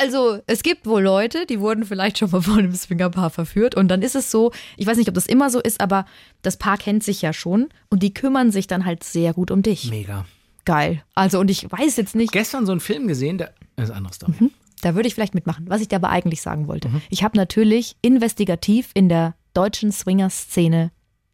also 0.00 0.38
es 0.46 0.62
gibt 0.62 0.86
wohl 0.86 1.02
Leute, 1.02 1.44
die 1.44 1.58
wurden 1.58 1.84
vielleicht 1.84 2.18
schon 2.18 2.30
mal 2.30 2.40
von 2.42 2.60
einem 2.60 2.72
Swingerpaar 2.72 3.30
verführt. 3.30 3.74
Und 3.74 3.88
dann 3.88 4.00
ist 4.00 4.14
es 4.14 4.30
so, 4.30 4.52
ich 4.76 4.86
weiß 4.86 4.96
nicht, 4.96 5.08
ob 5.08 5.14
das 5.16 5.26
immer 5.26 5.50
so 5.50 5.58
ist, 5.58 5.80
aber 5.80 6.06
das 6.42 6.56
Paar 6.56 6.78
kennt 6.78 7.02
sich 7.02 7.20
ja 7.20 7.32
schon 7.32 7.68
und 7.88 8.04
die 8.04 8.14
kümmern 8.14 8.52
sich 8.52 8.68
dann 8.68 8.86
halt 8.86 9.02
sehr 9.02 9.34
gut 9.34 9.50
um 9.50 9.62
dich. 9.62 9.90
Mega. 9.90 10.24
Geil. 10.64 11.02
Also 11.16 11.40
und 11.40 11.50
ich 11.50 11.68
weiß 11.68 11.96
jetzt 11.96 12.14
nicht. 12.14 12.30
Gestern 12.30 12.64
so 12.64 12.70
einen 12.70 12.80
Film 12.80 13.08
gesehen, 13.08 13.38
der 13.38 13.52
das 13.74 13.86
ist 13.86 13.90
eine 13.90 13.96
andere 13.96 14.14
Story. 14.14 14.34
Mhm. 14.38 14.50
Da 14.82 14.94
würde 14.94 15.08
ich 15.08 15.16
vielleicht 15.16 15.34
mitmachen. 15.34 15.64
Was 15.68 15.80
ich 15.80 15.88
dir 15.88 15.96
aber 15.96 16.10
eigentlich 16.10 16.42
sagen 16.42 16.68
wollte. 16.68 16.90
Ich 17.08 17.24
habe 17.24 17.36
natürlich 17.36 17.96
investigativ 18.02 18.90
in 18.94 19.08
der 19.08 19.34
deutschen 19.52 19.90
Swinger-Szene 19.90 20.92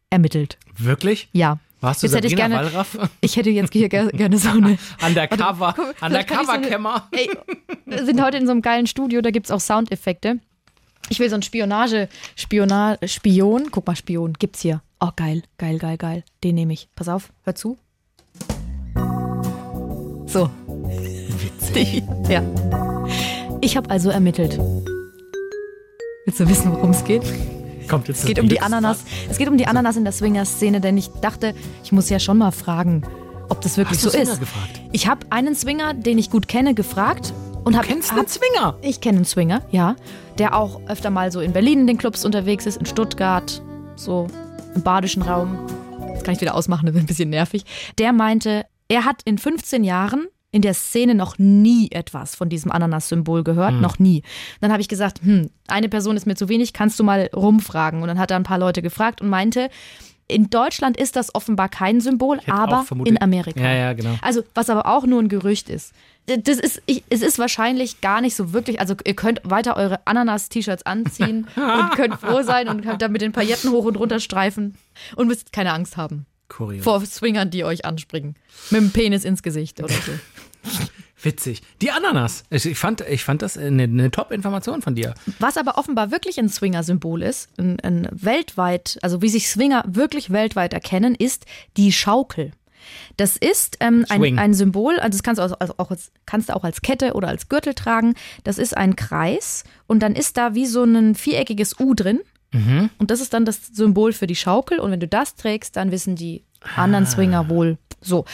ermittelt. 0.09 0.57
Wirklich? 0.75 1.29
Ja. 1.33 1.59
Warst 1.79 2.01
du 2.01 2.07
Jetzt 2.07 2.15
hätte 2.15 2.27
ich 2.27 2.33
Sabrina 2.35 2.61
gerne, 2.61 2.73
Wallraff? 2.73 2.97
ich 3.21 3.35
hätte 3.35 3.49
jetzt 3.51 3.71
hier 3.73 3.87
ger- 3.87 4.09
gerne 4.11 4.37
so 4.37 4.49
eine. 4.49 4.77
Undercover, 5.05 5.59
Warte, 5.59 5.81
guck, 5.83 5.95
so 5.99 6.05
eine- 6.05 6.15
Undercover-Kämmer. 6.19 7.07
Ey, 7.11 7.29
wir 7.85 8.05
sind 8.05 8.21
heute 8.23 8.37
in 8.37 8.45
so 8.47 8.51
einem 8.51 8.61
geilen 8.63 8.87
Studio, 8.87 9.21
da 9.21 9.29
gibt 9.31 9.45
es 9.45 9.51
auch 9.51 9.59
Soundeffekte. 9.59 10.39
Ich 11.09 11.19
will 11.19 11.29
so 11.29 11.35
einen 11.35 11.43
Spionage, 11.43 12.09
Spiona, 12.35 12.97
Spion. 13.05 13.69
Guck 13.71 13.85
mal, 13.87 13.95
Spion, 13.95 14.33
gibt's 14.33 14.61
hier. 14.61 14.81
Oh, 14.99 15.09
geil, 15.15 15.43
geil, 15.57 15.77
geil, 15.77 15.97
geil. 15.97 16.23
Den 16.43 16.55
nehme 16.55 16.73
ich. 16.73 16.89
Pass 16.95 17.07
auf, 17.07 17.31
hör 17.43 17.53
zu. 17.55 17.77
So. 20.25 20.49
Witzig. 20.87 22.03
Ja. 22.29 22.43
Ich 23.61 23.77
habe 23.77 23.89
also 23.89 24.09
ermittelt. 24.09 24.57
Willst 26.25 26.39
du 26.39 26.49
wissen, 26.49 26.71
worum 26.73 26.89
es 26.91 27.03
geht? 27.05 27.23
Kommt 27.87 28.07
jetzt 28.07 28.19
Es 28.19 28.25
geht 28.25 28.39
um 28.39 28.49
die 28.49 28.61
Ananas. 28.61 29.03
Es 29.29 29.37
geht 29.37 29.47
um 29.47 29.57
die 29.57 29.67
Ananas 29.67 29.95
in 29.97 30.03
der 30.03 30.13
Swinger-Szene, 30.13 30.81
denn 30.81 30.97
ich 30.97 31.09
dachte, 31.21 31.53
ich 31.83 31.91
muss 31.91 32.09
ja 32.09 32.19
schon 32.19 32.37
mal 32.37 32.51
fragen, 32.51 33.03
ob 33.49 33.61
das 33.61 33.77
wirklich 33.77 33.97
Hast 33.97 34.05
du 34.05 34.09
so 34.09 34.17
ist. 34.17 34.39
gefragt? 34.39 34.81
Ich 34.91 35.07
habe 35.07 35.25
einen 35.29 35.55
Swinger, 35.55 35.93
den 35.93 36.17
ich 36.17 36.29
gut 36.29 36.47
kenne, 36.47 36.73
gefragt 36.73 37.33
und 37.63 37.75
habe 37.77 37.87
Kennst 37.87 38.09
du 38.09 38.13
hab, 38.13 38.19
einen 38.19 38.27
Swinger? 38.27 38.77
ich 38.81 38.99
kenne 39.01 39.17
einen 39.17 39.25
Swinger, 39.25 39.61
ja, 39.71 39.95
der 40.37 40.55
auch 40.55 40.81
öfter 40.87 41.09
mal 41.09 41.31
so 41.31 41.39
in 41.39 41.53
Berlin 41.53 41.81
in 41.81 41.87
den 41.87 41.97
Clubs 41.97 42.25
unterwegs 42.25 42.65
ist, 42.65 42.77
in 42.77 42.85
Stuttgart, 42.85 43.61
so 43.95 44.27
im 44.75 44.81
badischen 44.83 45.21
Raum. 45.21 45.57
Das 46.13 46.23
kann 46.23 46.33
ich 46.33 46.41
wieder 46.41 46.55
ausmachen, 46.55 46.85
das 46.87 46.95
ist 46.95 47.01
ein 47.01 47.07
bisschen 47.07 47.29
nervig. 47.29 47.63
Der 47.97 48.11
meinte, 48.11 48.65
er 48.89 49.05
hat 49.05 49.21
in 49.23 49.37
15 49.37 49.83
Jahren 49.83 50.27
in 50.51 50.61
der 50.61 50.73
Szene 50.73 51.13
noch 51.13 51.37
nie 51.37 51.89
etwas 51.91 52.35
von 52.35 52.49
diesem 52.49 52.71
Ananas-Symbol 52.71 53.43
gehört, 53.43 53.73
noch 53.75 53.99
nie. 53.99 54.23
Dann 54.61 54.71
habe 54.71 54.81
ich 54.81 54.87
gesagt, 54.87 55.21
hm, 55.21 55.49
eine 55.67 55.89
Person 55.89 56.15
ist 56.15 56.25
mir 56.25 56.35
zu 56.35 56.47
wenig, 56.47 56.73
kannst 56.73 56.99
du 56.99 57.03
mal 57.03 57.29
rumfragen? 57.35 58.01
Und 58.01 58.07
dann 58.07 58.19
hat 58.19 58.31
er 58.31 58.37
ein 58.37 58.43
paar 58.43 58.57
Leute 58.57 58.81
gefragt 58.81 59.21
und 59.21 59.29
meinte, 59.29 59.69
in 60.29 60.49
Deutschland 60.49 60.97
ist 60.97 61.15
das 61.15 61.33
offenbar 61.35 61.69
kein 61.69 62.01
Symbol, 62.01 62.39
aber 62.47 62.85
in 63.05 63.21
Amerika. 63.21 63.61
Ja, 63.61 63.73
ja, 63.73 63.93
genau. 63.93 64.15
Also, 64.21 64.43
was 64.53 64.69
aber 64.69 64.85
auch 64.85 65.05
nur 65.05 65.21
ein 65.21 65.29
Gerücht 65.29 65.69
ist. 65.69 65.93
Das 66.25 66.59
ist, 66.59 66.81
ich, 66.85 67.03
es 67.09 67.21
ist 67.21 67.39
wahrscheinlich 67.39 68.01
gar 68.01 68.19
nicht 68.19 68.35
so 68.35 68.51
wirklich, 68.51 68.81
also 68.81 68.95
ihr 69.05 69.15
könnt 69.15 69.39
weiter 69.45 69.77
eure 69.77 70.05
Ananas-T-Shirts 70.05 70.85
anziehen 70.85 71.47
und 71.55 71.91
könnt 71.91 72.15
froh 72.15 72.41
sein 72.43 72.67
und 72.67 72.81
könnt 72.81 73.01
da 73.01 73.07
mit 73.07 73.21
den 73.21 73.31
Pailletten 73.31 73.71
hoch 73.71 73.85
und 73.85 73.95
runter 73.95 74.19
streifen 74.19 74.75
und 75.15 75.27
müsst 75.27 75.53
keine 75.53 75.71
Angst 75.71 75.95
haben 75.95 76.25
Kurios. 76.49 76.83
vor 76.83 77.05
Swingern, 77.05 77.49
die 77.49 77.63
euch 77.63 77.85
anspringen. 77.85 78.35
Mit 78.69 78.81
dem 78.81 78.91
Penis 78.91 79.25
ins 79.25 79.43
Gesicht 79.43 79.79
oder 79.79 79.93
so. 79.93 80.11
Witzig. 81.21 81.61
Die 81.81 81.91
Ananas. 81.91 82.43
Ich 82.51 82.77
fand, 82.77 83.01
ich 83.01 83.23
fand 83.23 83.41
das 83.41 83.57
eine, 83.57 83.83
eine 83.83 84.11
Top-Information 84.11 84.81
von 84.81 84.93
dir. 84.93 85.15
Was 85.39 85.57
aber 85.57 85.77
offenbar 85.77 86.11
wirklich 86.11 86.37
ein 86.39 86.47
Swinger-Symbol 86.47 87.23
ist, 87.23 87.49
ein, 87.57 87.79
ein 87.79 88.07
weltweit, 88.11 88.99
also 89.01 89.21
wie 89.21 89.29
sich 89.29 89.49
Swinger 89.49 89.83
wirklich 89.87 90.29
weltweit 90.29 90.73
erkennen, 90.73 91.15
ist 91.15 91.45
die 91.75 91.91
Schaukel. 91.91 92.51
Das 93.17 93.35
ist 93.35 93.77
ähm, 93.79 94.05
ein, 94.09 94.39
ein 94.39 94.53
Symbol, 94.53 94.99
also 94.99 95.17
das 95.17 95.23
kannst 95.23 95.39
du 95.39 95.43
also 95.43 95.55
auch 95.77 95.91
als, 95.91 96.11
kannst 96.25 96.49
du 96.49 96.55
auch 96.55 96.63
als 96.63 96.81
Kette 96.81 97.13
oder 97.13 97.27
als 97.27 97.49
Gürtel 97.49 97.73
tragen. 97.73 98.13
Das 98.43 98.57
ist 98.57 98.77
ein 98.77 98.95
Kreis 98.95 99.63
und 99.87 100.01
dann 100.01 100.15
ist 100.15 100.37
da 100.37 100.53
wie 100.53 100.65
so 100.65 100.83
ein 100.83 101.15
viereckiges 101.15 101.79
U 101.79 101.93
drin. 101.93 102.21
Und 102.97 103.11
das 103.11 103.21
ist 103.21 103.33
dann 103.33 103.45
das 103.45 103.67
Symbol 103.67 104.13
für 104.13 104.27
die 104.27 104.35
Schaukel. 104.35 104.79
Und 104.79 104.91
wenn 104.91 104.99
du 104.99 105.07
das 105.07 105.35
trägst, 105.35 105.75
dann 105.75 105.91
wissen 105.91 106.15
die 106.15 106.43
anderen 106.75 107.05
Swinger 107.05 107.49
wohl 107.49 107.77
so. 108.01 108.25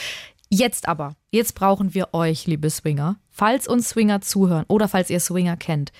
Jetzt 0.50 0.88
aber, 0.88 1.16
jetzt 1.30 1.54
brauchen 1.54 1.94
wir 1.94 2.14
euch, 2.14 2.46
liebe 2.46 2.70
Swinger. 2.70 3.16
Falls 3.30 3.66
uns 3.66 3.88
Swinger 3.88 4.20
zuhören 4.20 4.64
oder 4.68 4.86
falls 4.88 5.10
ihr 5.10 5.20
Swinger 5.20 5.56
kennt, 5.56 5.90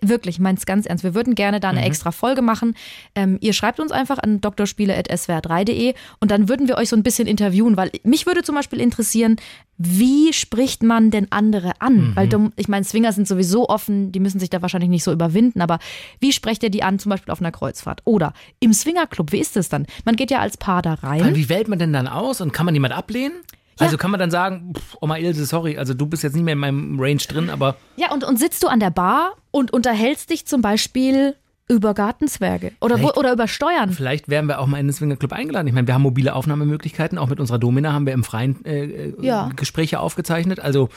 wirklich, 0.00 0.36
ich 0.36 0.40
meine 0.40 0.56
es 0.56 0.64
ganz 0.64 0.86
ernst. 0.86 1.04
Wir 1.04 1.14
würden 1.14 1.34
gerne 1.34 1.60
da 1.60 1.68
eine 1.68 1.84
extra 1.84 2.10
Folge 2.10 2.40
machen. 2.40 2.74
Ähm, 3.14 3.36
ihr 3.40 3.52
schreibt 3.52 3.80
uns 3.80 3.92
einfach 3.92 4.18
an 4.18 4.40
drspiele.swr3.de 4.40 5.94
und 6.20 6.30
dann 6.30 6.48
würden 6.48 6.68
wir 6.68 6.78
euch 6.78 6.88
so 6.88 6.96
ein 6.96 7.02
bisschen 7.02 7.28
interviewen, 7.28 7.76
weil 7.76 7.90
mich 8.02 8.26
würde 8.26 8.42
zum 8.42 8.54
Beispiel 8.54 8.80
interessieren, 8.80 9.36
wie 9.76 10.32
spricht 10.32 10.82
man 10.82 11.10
denn 11.10 11.30
andere 11.30 11.72
an? 11.80 12.12
Weil 12.14 12.28
du, 12.28 12.50
ich 12.56 12.68
meine, 12.68 12.84
Swinger 12.84 13.12
sind 13.12 13.26
sowieso 13.26 13.68
offen, 13.68 14.12
die 14.12 14.20
müssen 14.20 14.38
sich 14.38 14.48
da 14.48 14.62
wahrscheinlich 14.62 14.88
nicht 14.90 15.04
so 15.04 15.12
überwinden, 15.12 15.60
aber 15.60 15.80
wie 16.20 16.32
sprecht 16.32 16.62
ihr 16.62 16.70
die 16.70 16.82
an, 16.82 16.98
zum 16.98 17.10
Beispiel 17.10 17.32
auf 17.32 17.40
einer 17.40 17.52
Kreuzfahrt? 17.52 18.00
Oder 18.04 18.32
im 18.60 18.72
Swingerclub, 18.72 19.32
wie 19.32 19.40
ist 19.40 19.56
es 19.56 19.68
dann? 19.68 19.86
Man 20.04 20.16
geht 20.16 20.30
ja 20.30 20.38
als 20.38 20.56
Paar 20.56 20.80
da 20.80 20.96
Weil, 21.02 21.22
rein. 21.22 21.34
wie 21.34 21.48
wählt 21.48 21.68
man 21.68 21.78
denn 21.78 21.92
dann 21.92 22.06
aus 22.06 22.40
und 22.40 22.52
kann 22.52 22.66
man 22.66 22.74
jemand 22.74 22.94
ablehnen? 22.94 23.34
Also 23.78 23.96
kann 23.96 24.10
man 24.10 24.20
dann 24.20 24.30
sagen, 24.30 24.72
pff, 24.76 24.96
Oma 25.00 25.16
Ilse, 25.18 25.46
sorry, 25.46 25.76
also 25.78 25.94
du 25.94 26.06
bist 26.06 26.22
jetzt 26.22 26.34
nicht 26.34 26.44
mehr 26.44 26.52
in 26.52 26.58
meinem 26.60 27.00
Range 27.00 27.16
drin, 27.28 27.50
aber 27.50 27.76
Ja, 27.96 28.12
und, 28.12 28.24
und 28.24 28.38
sitzt 28.38 28.62
du 28.62 28.68
an 28.68 28.80
der 28.80 28.90
Bar 28.90 29.32
und 29.50 29.72
unterhältst 29.72 30.30
dich 30.30 30.46
zum 30.46 30.62
Beispiel 30.62 31.34
über 31.66 31.94
Gartenzwerge 31.94 32.72
oder, 32.82 33.00
wo, 33.02 33.10
oder 33.18 33.32
über 33.32 33.48
Steuern. 33.48 33.90
vielleicht 33.90 34.28
wären 34.28 34.46
wir 34.46 34.60
auch 34.60 34.66
mal 34.66 34.78
in 34.78 34.86
den 34.86 34.92
Swingerclub 34.92 35.32
eingeladen. 35.32 35.66
Ich 35.66 35.72
meine, 35.72 35.86
wir 35.86 35.94
haben 35.94 36.02
mobile 36.02 36.34
Aufnahmemöglichkeiten, 36.34 37.16
auch 37.16 37.28
mit 37.28 37.40
unserer 37.40 37.58
Domina 37.58 37.92
haben 37.92 38.04
wir 38.06 38.12
im 38.12 38.22
Freien 38.22 38.62
äh, 38.66 38.84
äh, 38.84 39.14
Ja. 39.20 39.50
Gespräche 39.56 39.98
aufgezeichnet. 40.00 40.60
Also 40.60 40.90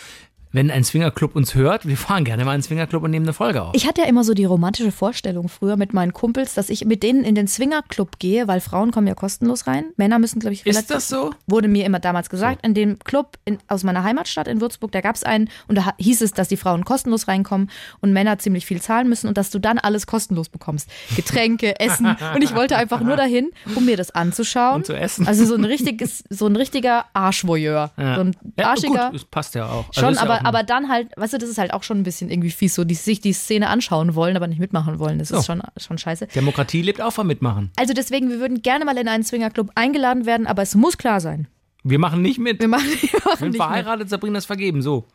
wenn 0.57 0.71
ein 0.71 0.83
Swingerclub 0.83 1.35
uns 1.35 1.53
hört, 1.53 1.87
wir 1.87 1.97
fahren 1.97 2.23
gerne 2.23 2.43
mal 2.43 2.55
in 2.55 2.61
den 2.61 2.63
Swingerclub 2.63 3.03
und 3.03 3.11
nehmen 3.11 3.25
eine 3.25 3.33
Folge 3.33 3.61
auf. 3.61 3.75
Ich 3.75 3.87
hatte 3.87 4.01
ja 4.01 4.07
immer 4.07 4.23
so 4.23 4.33
die 4.33 4.43
romantische 4.43 4.91
Vorstellung 4.91 5.49
früher 5.49 5.77
mit 5.77 5.93
meinen 5.93 6.13
Kumpels, 6.13 6.55
dass 6.55 6.71
ich 6.71 6.83
mit 6.85 7.03
denen 7.03 7.23
in 7.23 7.35
den 7.35 7.47
Swingerclub 7.47 8.17
gehe, 8.17 8.47
weil 8.47 8.59
Frauen 8.59 8.89
kommen 8.89 9.05
ja 9.05 9.13
kostenlos 9.13 9.67
rein. 9.67 9.91
Männer 9.97 10.17
müssen, 10.17 10.39
glaube 10.39 10.55
ich, 10.55 10.65
relativ. 10.65 10.81
Ist 10.81 10.89
das 10.89 11.09
so? 11.09 11.29
Wurde 11.45 11.67
mir 11.67 11.85
immer 11.85 11.99
damals 11.99 12.31
gesagt. 12.31 12.65
In 12.65 12.73
dem 12.73 12.97
Club 12.97 13.37
in, 13.45 13.59
aus 13.67 13.83
meiner 13.83 14.03
Heimatstadt 14.03 14.47
in 14.47 14.59
Würzburg, 14.59 14.91
da 14.91 15.01
gab 15.01 15.15
es 15.15 15.23
einen 15.23 15.47
und 15.67 15.77
da 15.77 15.93
hieß 15.99 16.23
es, 16.23 16.33
dass 16.33 16.47
die 16.47 16.57
Frauen 16.57 16.85
kostenlos 16.85 17.27
reinkommen 17.27 17.69
und 18.01 18.11
Männer 18.11 18.39
ziemlich 18.39 18.65
viel 18.65 18.81
zahlen 18.81 19.07
müssen 19.07 19.27
und 19.27 19.37
dass 19.37 19.51
du 19.51 19.59
dann 19.59 19.77
alles 19.77 20.07
kostenlos 20.07 20.49
bekommst. 20.49 20.89
Getränke, 21.15 21.79
Essen. 21.79 22.15
Und 22.33 22.43
ich 22.43 22.55
wollte 22.55 22.77
einfach 22.77 23.01
nur 23.01 23.15
dahin, 23.15 23.51
um 23.75 23.85
mir 23.85 23.95
das 23.95 24.09
anzuschauen. 24.09 24.77
Und 24.77 24.87
zu 24.87 24.97
essen. 24.97 25.27
Also 25.27 25.45
so 25.45 25.53
ein 25.53 25.65
richtiges, 25.65 26.23
so 26.31 26.47
ein 26.47 26.55
richtiger 26.55 27.05
Arschvoyeur. 27.13 27.91
Ja. 27.95 28.15
So 28.15 28.21
ein 28.21 28.35
ja, 28.57 28.69
arschiger. 28.69 29.05
gut, 29.11 29.15
das 29.21 29.25
passt 29.25 29.53
ja 29.53 29.67
auch. 29.67 29.85
Also 29.89 30.01
Schon, 30.01 30.15
ja 30.15 30.21
aber, 30.21 30.46
aber 30.47 30.63
dann 30.63 30.89
halt, 30.89 31.09
weißt 31.17 31.33
du, 31.33 31.37
das 31.37 31.49
ist 31.49 31.57
halt 31.57 31.73
auch 31.73 31.83
schon 31.83 31.99
ein 31.99 32.03
bisschen 32.03 32.29
irgendwie 32.29 32.51
fies, 32.51 32.75
so 32.75 32.83
die 32.83 32.95
sich 32.95 33.21
die 33.21 33.33
Szene 33.33 33.69
anschauen 33.69 34.15
wollen, 34.15 34.35
aber 34.35 34.47
nicht 34.47 34.59
mitmachen 34.59 34.99
wollen. 34.99 35.19
Das 35.19 35.29
So. 35.29 35.37
ist 35.37 35.45
schon, 35.45 35.61
schon 35.77 35.97
scheiße. 35.97 36.27
Demokratie 36.27 36.81
lebt 36.81 37.01
auch 37.01 37.11
vom 37.13 37.27
Mitmachen. 37.27 37.71
Also 37.77 37.93
deswegen, 37.93 38.29
wir 38.29 38.39
würden 38.39 38.61
gerne 38.61 38.85
mal 38.85 38.97
in 38.97 39.07
einen 39.07 39.23
Swingerclub 39.23 39.71
eingeladen 39.75 40.25
werden, 40.25 40.47
aber 40.47 40.61
es 40.61 40.75
muss 40.75 40.97
klar 40.97 41.19
sein. 41.21 41.47
Wir 41.83 41.99
machen 41.99 42.21
nicht 42.21 42.39
mit. 42.39 42.59
Wir 42.59 42.67
machen, 42.67 42.85
wir 42.85 42.97
Wir 43.11 43.19
machen 43.25 43.37
sind 43.39 43.47
nicht 43.49 43.57
verheiratet, 43.57 44.09
Sabrina 44.09 44.37
ist 44.39 44.45
vergeben, 44.45 44.81
so. 44.81 45.05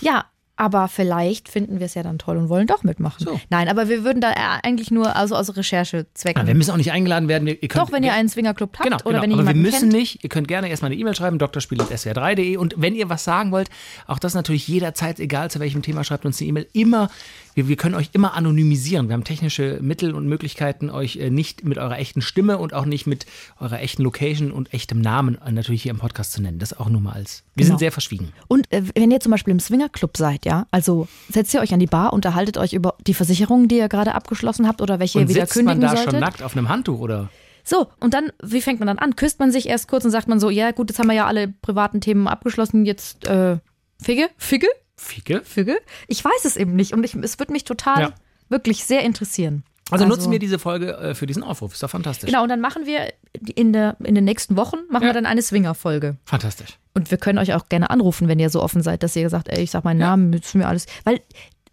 Ja, 0.00 0.26
Aber 0.62 0.86
vielleicht 0.86 1.48
finden 1.48 1.80
wir 1.80 1.86
es 1.86 1.94
ja 1.94 2.04
dann 2.04 2.18
toll 2.20 2.36
und 2.36 2.48
wollen 2.48 2.68
doch 2.68 2.84
mitmachen. 2.84 3.24
So. 3.26 3.40
Nein, 3.50 3.68
aber 3.68 3.88
wir 3.88 4.04
würden 4.04 4.20
da 4.20 4.30
äh, 4.30 4.34
eigentlich 4.62 4.92
nur 4.92 5.16
also 5.16 5.34
aus 5.34 5.56
Recherchezwecken. 5.56 6.40
Ja, 6.40 6.46
wir 6.46 6.54
müssen 6.54 6.70
auch 6.70 6.76
nicht 6.76 6.92
eingeladen 6.92 7.26
werden. 7.26 7.48
Ihr 7.48 7.56
könnt, 7.56 7.74
doch, 7.74 7.90
wenn 7.90 8.04
ihr 8.04 8.12
einen 8.12 8.28
Swingerclub 8.28 8.78
habt 8.78 8.84
Genau, 8.84 8.98
oder 8.98 9.20
genau. 9.20 9.22
wenn 9.22 9.30
ihr 9.32 9.38
aber 9.38 9.48
wir 9.48 9.54
müssen 9.56 9.80
kennt. 9.90 9.92
nicht. 9.92 10.22
Ihr 10.22 10.30
könnt 10.30 10.46
gerne 10.46 10.68
erstmal 10.68 10.92
eine 10.92 11.00
E-Mail 11.00 11.16
schreiben, 11.16 11.36
drspiel.swr3.de. 11.36 12.58
Und 12.58 12.76
wenn 12.76 12.94
ihr 12.94 13.08
was 13.08 13.24
sagen 13.24 13.50
wollt, 13.50 13.70
auch 14.06 14.20
das 14.20 14.34
natürlich 14.34 14.68
jederzeit, 14.68 15.18
egal 15.18 15.50
zu 15.50 15.58
welchem 15.58 15.82
Thema, 15.82 16.04
schreibt 16.04 16.24
uns 16.26 16.40
eine 16.40 16.50
E-Mail. 16.50 16.68
Immer, 16.74 17.10
wir, 17.54 17.68
wir 17.68 17.76
können 17.76 17.94
euch 17.94 18.10
immer 18.12 18.34
anonymisieren. 18.34 19.08
Wir 19.08 19.14
haben 19.14 19.24
technische 19.24 19.78
Mittel 19.82 20.14
und 20.14 20.26
Möglichkeiten, 20.26 20.90
euch 20.90 21.16
äh, 21.16 21.30
nicht 21.30 21.64
mit 21.64 21.78
eurer 21.78 21.98
echten 21.98 22.22
Stimme 22.22 22.58
und 22.58 22.74
auch 22.74 22.84
nicht 22.84 23.06
mit 23.06 23.26
eurer 23.60 23.80
echten 23.80 24.02
Location 24.02 24.50
und 24.52 24.72
echtem 24.74 25.00
Namen 25.00 25.38
äh, 25.44 25.52
natürlich 25.52 25.82
hier 25.82 25.90
im 25.90 25.98
Podcast 25.98 26.32
zu 26.32 26.42
nennen. 26.42 26.58
Das 26.58 26.78
auch 26.78 26.88
nur 26.88 27.00
mal 27.00 27.12
als. 27.12 27.42
Wir 27.54 27.64
Genau. 27.64 27.72
sind 27.74 27.78
sehr 27.80 27.92
verschwiegen. 27.92 28.32
Und 28.48 28.70
äh, 28.72 28.82
wenn 28.94 29.10
ihr 29.10 29.20
zum 29.20 29.30
Beispiel 29.32 29.52
im 29.52 29.60
Swingerclub 29.60 30.16
seid, 30.16 30.44
ja, 30.44 30.66
also 30.70 31.08
setzt 31.28 31.52
ihr 31.54 31.60
euch 31.60 31.72
an 31.74 31.80
die 31.80 31.86
Bar, 31.86 32.12
unterhaltet 32.12 32.58
euch 32.58 32.72
über 32.72 32.94
die 33.06 33.14
Versicherungen, 33.14 33.68
die 33.68 33.76
ihr 33.78 33.88
gerade 33.88 34.14
abgeschlossen 34.14 34.66
habt 34.66 34.80
oder 34.80 34.98
welche 34.98 35.18
Und 35.18 35.24
ihr 35.24 35.28
wieder 35.30 35.46
sitzt 35.46 35.56
man 35.56 35.74
kündigen 35.74 35.80
da 35.82 35.96
solltet. 35.96 36.10
schon 36.12 36.20
nackt 36.20 36.42
auf 36.42 36.56
einem 36.56 36.68
Handtuch 36.68 36.98
oder? 37.00 37.28
So, 37.64 37.86
und 38.00 38.12
dann, 38.14 38.32
wie 38.42 38.60
fängt 38.60 38.80
man 38.80 38.88
dann 38.88 38.98
an? 38.98 39.14
Küsst 39.14 39.38
man 39.38 39.52
sich 39.52 39.68
erst 39.68 39.86
kurz 39.86 40.04
und 40.04 40.10
sagt 40.10 40.26
man 40.26 40.40
so, 40.40 40.50
ja 40.50 40.72
gut, 40.72 40.90
jetzt 40.90 40.98
haben 40.98 41.06
wir 41.06 41.14
ja 41.14 41.26
alle 41.26 41.46
privaten 41.48 42.00
Themen 42.00 42.26
abgeschlossen, 42.26 42.84
jetzt 42.84 43.24
äh, 43.26 43.58
Figge? 44.02 44.28
Figge? 44.36 44.66
Ficke? 45.02 45.42
Figge? 45.44 45.78
Ich 46.08 46.24
weiß 46.24 46.44
es 46.44 46.56
eben 46.56 46.74
nicht 46.74 46.92
und 46.92 47.04
ich, 47.04 47.14
es 47.14 47.38
würde 47.38 47.52
mich 47.52 47.64
total 47.64 48.00
Ja. 48.02 48.12
wirklich 48.48 48.84
sehr 48.84 49.02
interessieren. 49.02 49.64
Also, 49.90 50.06
nutzen 50.06 50.30
wir 50.32 50.38
diese 50.38 50.58
Folge 50.58 50.96
äh, 50.96 51.14
für 51.14 51.26
diesen 51.26 51.42
Aufruf. 51.42 51.74
Ist 51.74 51.82
doch 51.82 51.90
fantastisch. 51.90 52.26
Genau, 52.30 52.42
und 52.44 52.48
dann 52.48 52.60
machen 52.60 52.86
wir 52.86 53.12
in, 53.54 53.74
der, 53.74 53.96
in 54.02 54.14
den 54.14 54.24
nächsten 54.24 54.56
Wochen 54.56 54.76
machen 54.88 55.02
Ja. 55.02 55.08
wir 55.10 55.12
dann 55.14 55.26
eine 55.26 55.42
Swinger-Folge. 55.42 56.16
Fantastisch. 56.24 56.78
Und 56.94 57.10
wir 57.10 57.18
können 57.18 57.38
euch 57.38 57.52
auch 57.52 57.68
gerne 57.68 57.90
anrufen, 57.90 58.26
wenn 58.28 58.38
ihr 58.38 58.48
so 58.48 58.62
offen 58.62 58.82
seid, 58.82 59.02
dass 59.02 59.14
ihr 59.16 59.28
sagt, 59.28 59.48
ey, 59.50 59.62
ich 59.62 59.70
sag 59.70 59.84
meinen 59.84 59.98
Namen, 59.98 60.30
müssen 60.30 60.60
wir 60.60 60.68
alles. 60.68 60.86
Weil 61.04 61.20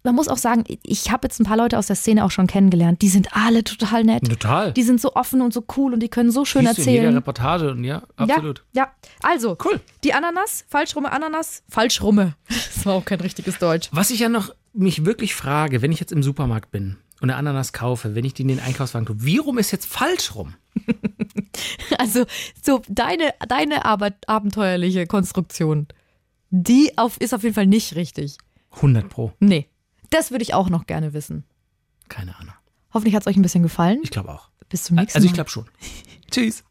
man 0.02 0.14
muss 0.14 0.28
auch 0.28 0.38
sagen, 0.38 0.64
ich 0.82 1.10
habe 1.10 1.26
jetzt 1.26 1.40
ein 1.40 1.44
paar 1.44 1.56
Leute 1.56 1.78
aus 1.78 1.86
der 1.86 1.96
Szene 1.96 2.24
auch 2.24 2.30
schon 2.30 2.46
kennengelernt, 2.46 3.02
die 3.02 3.08
sind 3.08 3.34
alle 3.36 3.64
total 3.64 4.04
nett. 4.04 4.28
Total. 4.28 4.72
Die 4.72 4.82
sind 4.82 5.00
so 5.00 5.14
offen 5.14 5.42
und 5.42 5.52
so 5.52 5.64
cool 5.76 5.92
und 5.92 6.00
die 6.00 6.08
können 6.08 6.30
so 6.30 6.44
schön 6.44 6.66
Siehst 6.66 6.78
du 6.78 6.82
in 6.82 6.88
jeder 6.88 7.02
erzählen. 7.04 7.14
Reportage 7.16 7.70
und 7.72 7.84
ja, 7.84 8.02
absolut. 8.16 8.64
Ja, 8.72 8.84
ja. 8.84 8.92
Also, 9.22 9.56
Cool. 9.64 9.80
die 10.04 10.14
Ananas, 10.14 10.64
falschrumme 10.68 11.12
Ananas, 11.12 11.62
falschrumme. 11.68 12.34
Das 12.48 12.86
war 12.86 12.94
auch 12.94 13.04
kein 13.04 13.20
richtiges 13.20 13.58
Deutsch. 13.58 13.90
Was 13.92 14.10
ich 14.10 14.20
ja 14.20 14.30
noch 14.30 14.54
mich 14.72 15.04
wirklich 15.04 15.34
frage, 15.34 15.82
wenn 15.82 15.92
ich 15.92 16.00
jetzt 16.00 16.12
im 16.12 16.22
Supermarkt 16.22 16.70
bin 16.70 16.96
und 17.20 17.28
eine 17.28 17.36
Ananas 17.36 17.74
kaufe, 17.74 18.14
wenn 18.14 18.24
ich 18.24 18.32
die 18.32 18.42
in 18.42 18.48
den 18.48 18.60
Einkaufswagen 18.60 19.04
tue, 19.06 19.16
wie 19.18 19.36
rum 19.36 19.58
ist 19.58 19.70
jetzt 19.70 19.86
falsch 19.86 20.34
rum? 20.34 20.54
Also, 21.98 22.24
so 22.64 22.80
deine, 22.88 23.34
deine 23.48 23.84
aber 23.84 24.12
abenteuerliche 24.26 25.06
Konstruktion, 25.06 25.88
die 26.50 26.96
auf, 26.96 27.20
ist 27.20 27.34
auf 27.34 27.42
jeden 27.42 27.54
Fall 27.54 27.66
nicht 27.66 27.96
richtig. 27.96 28.38
100 28.76 29.08
pro. 29.08 29.32
Nee. 29.40 29.68
Das 30.10 30.30
würde 30.30 30.42
ich 30.42 30.54
auch 30.54 30.68
noch 30.68 30.86
gerne 30.86 31.12
wissen. 31.12 31.44
Keine 32.08 32.36
Ahnung. 32.38 32.54
Hoffentlich 32.92 33.14
hat 33.14 33.22
es 33.22 33.26
euch 33.28 33.36
ein 33.36 33.42
bisschen 33.42 33.62
gefallen. 33.62 34.00
Ich 34.02 34.10
glaube 34.10 34.30
auch. 34.32 34.50
Bis 34.68 34.84
zum 34.84 34.96
nächsten 34.96 35.16
Also 35.16 35.26
ich 35.26 35.32
Mal. 35.32 35.36
glaube 35.36 35.50
schon. 35.50 35.68
Tschüss. 36.30 36.64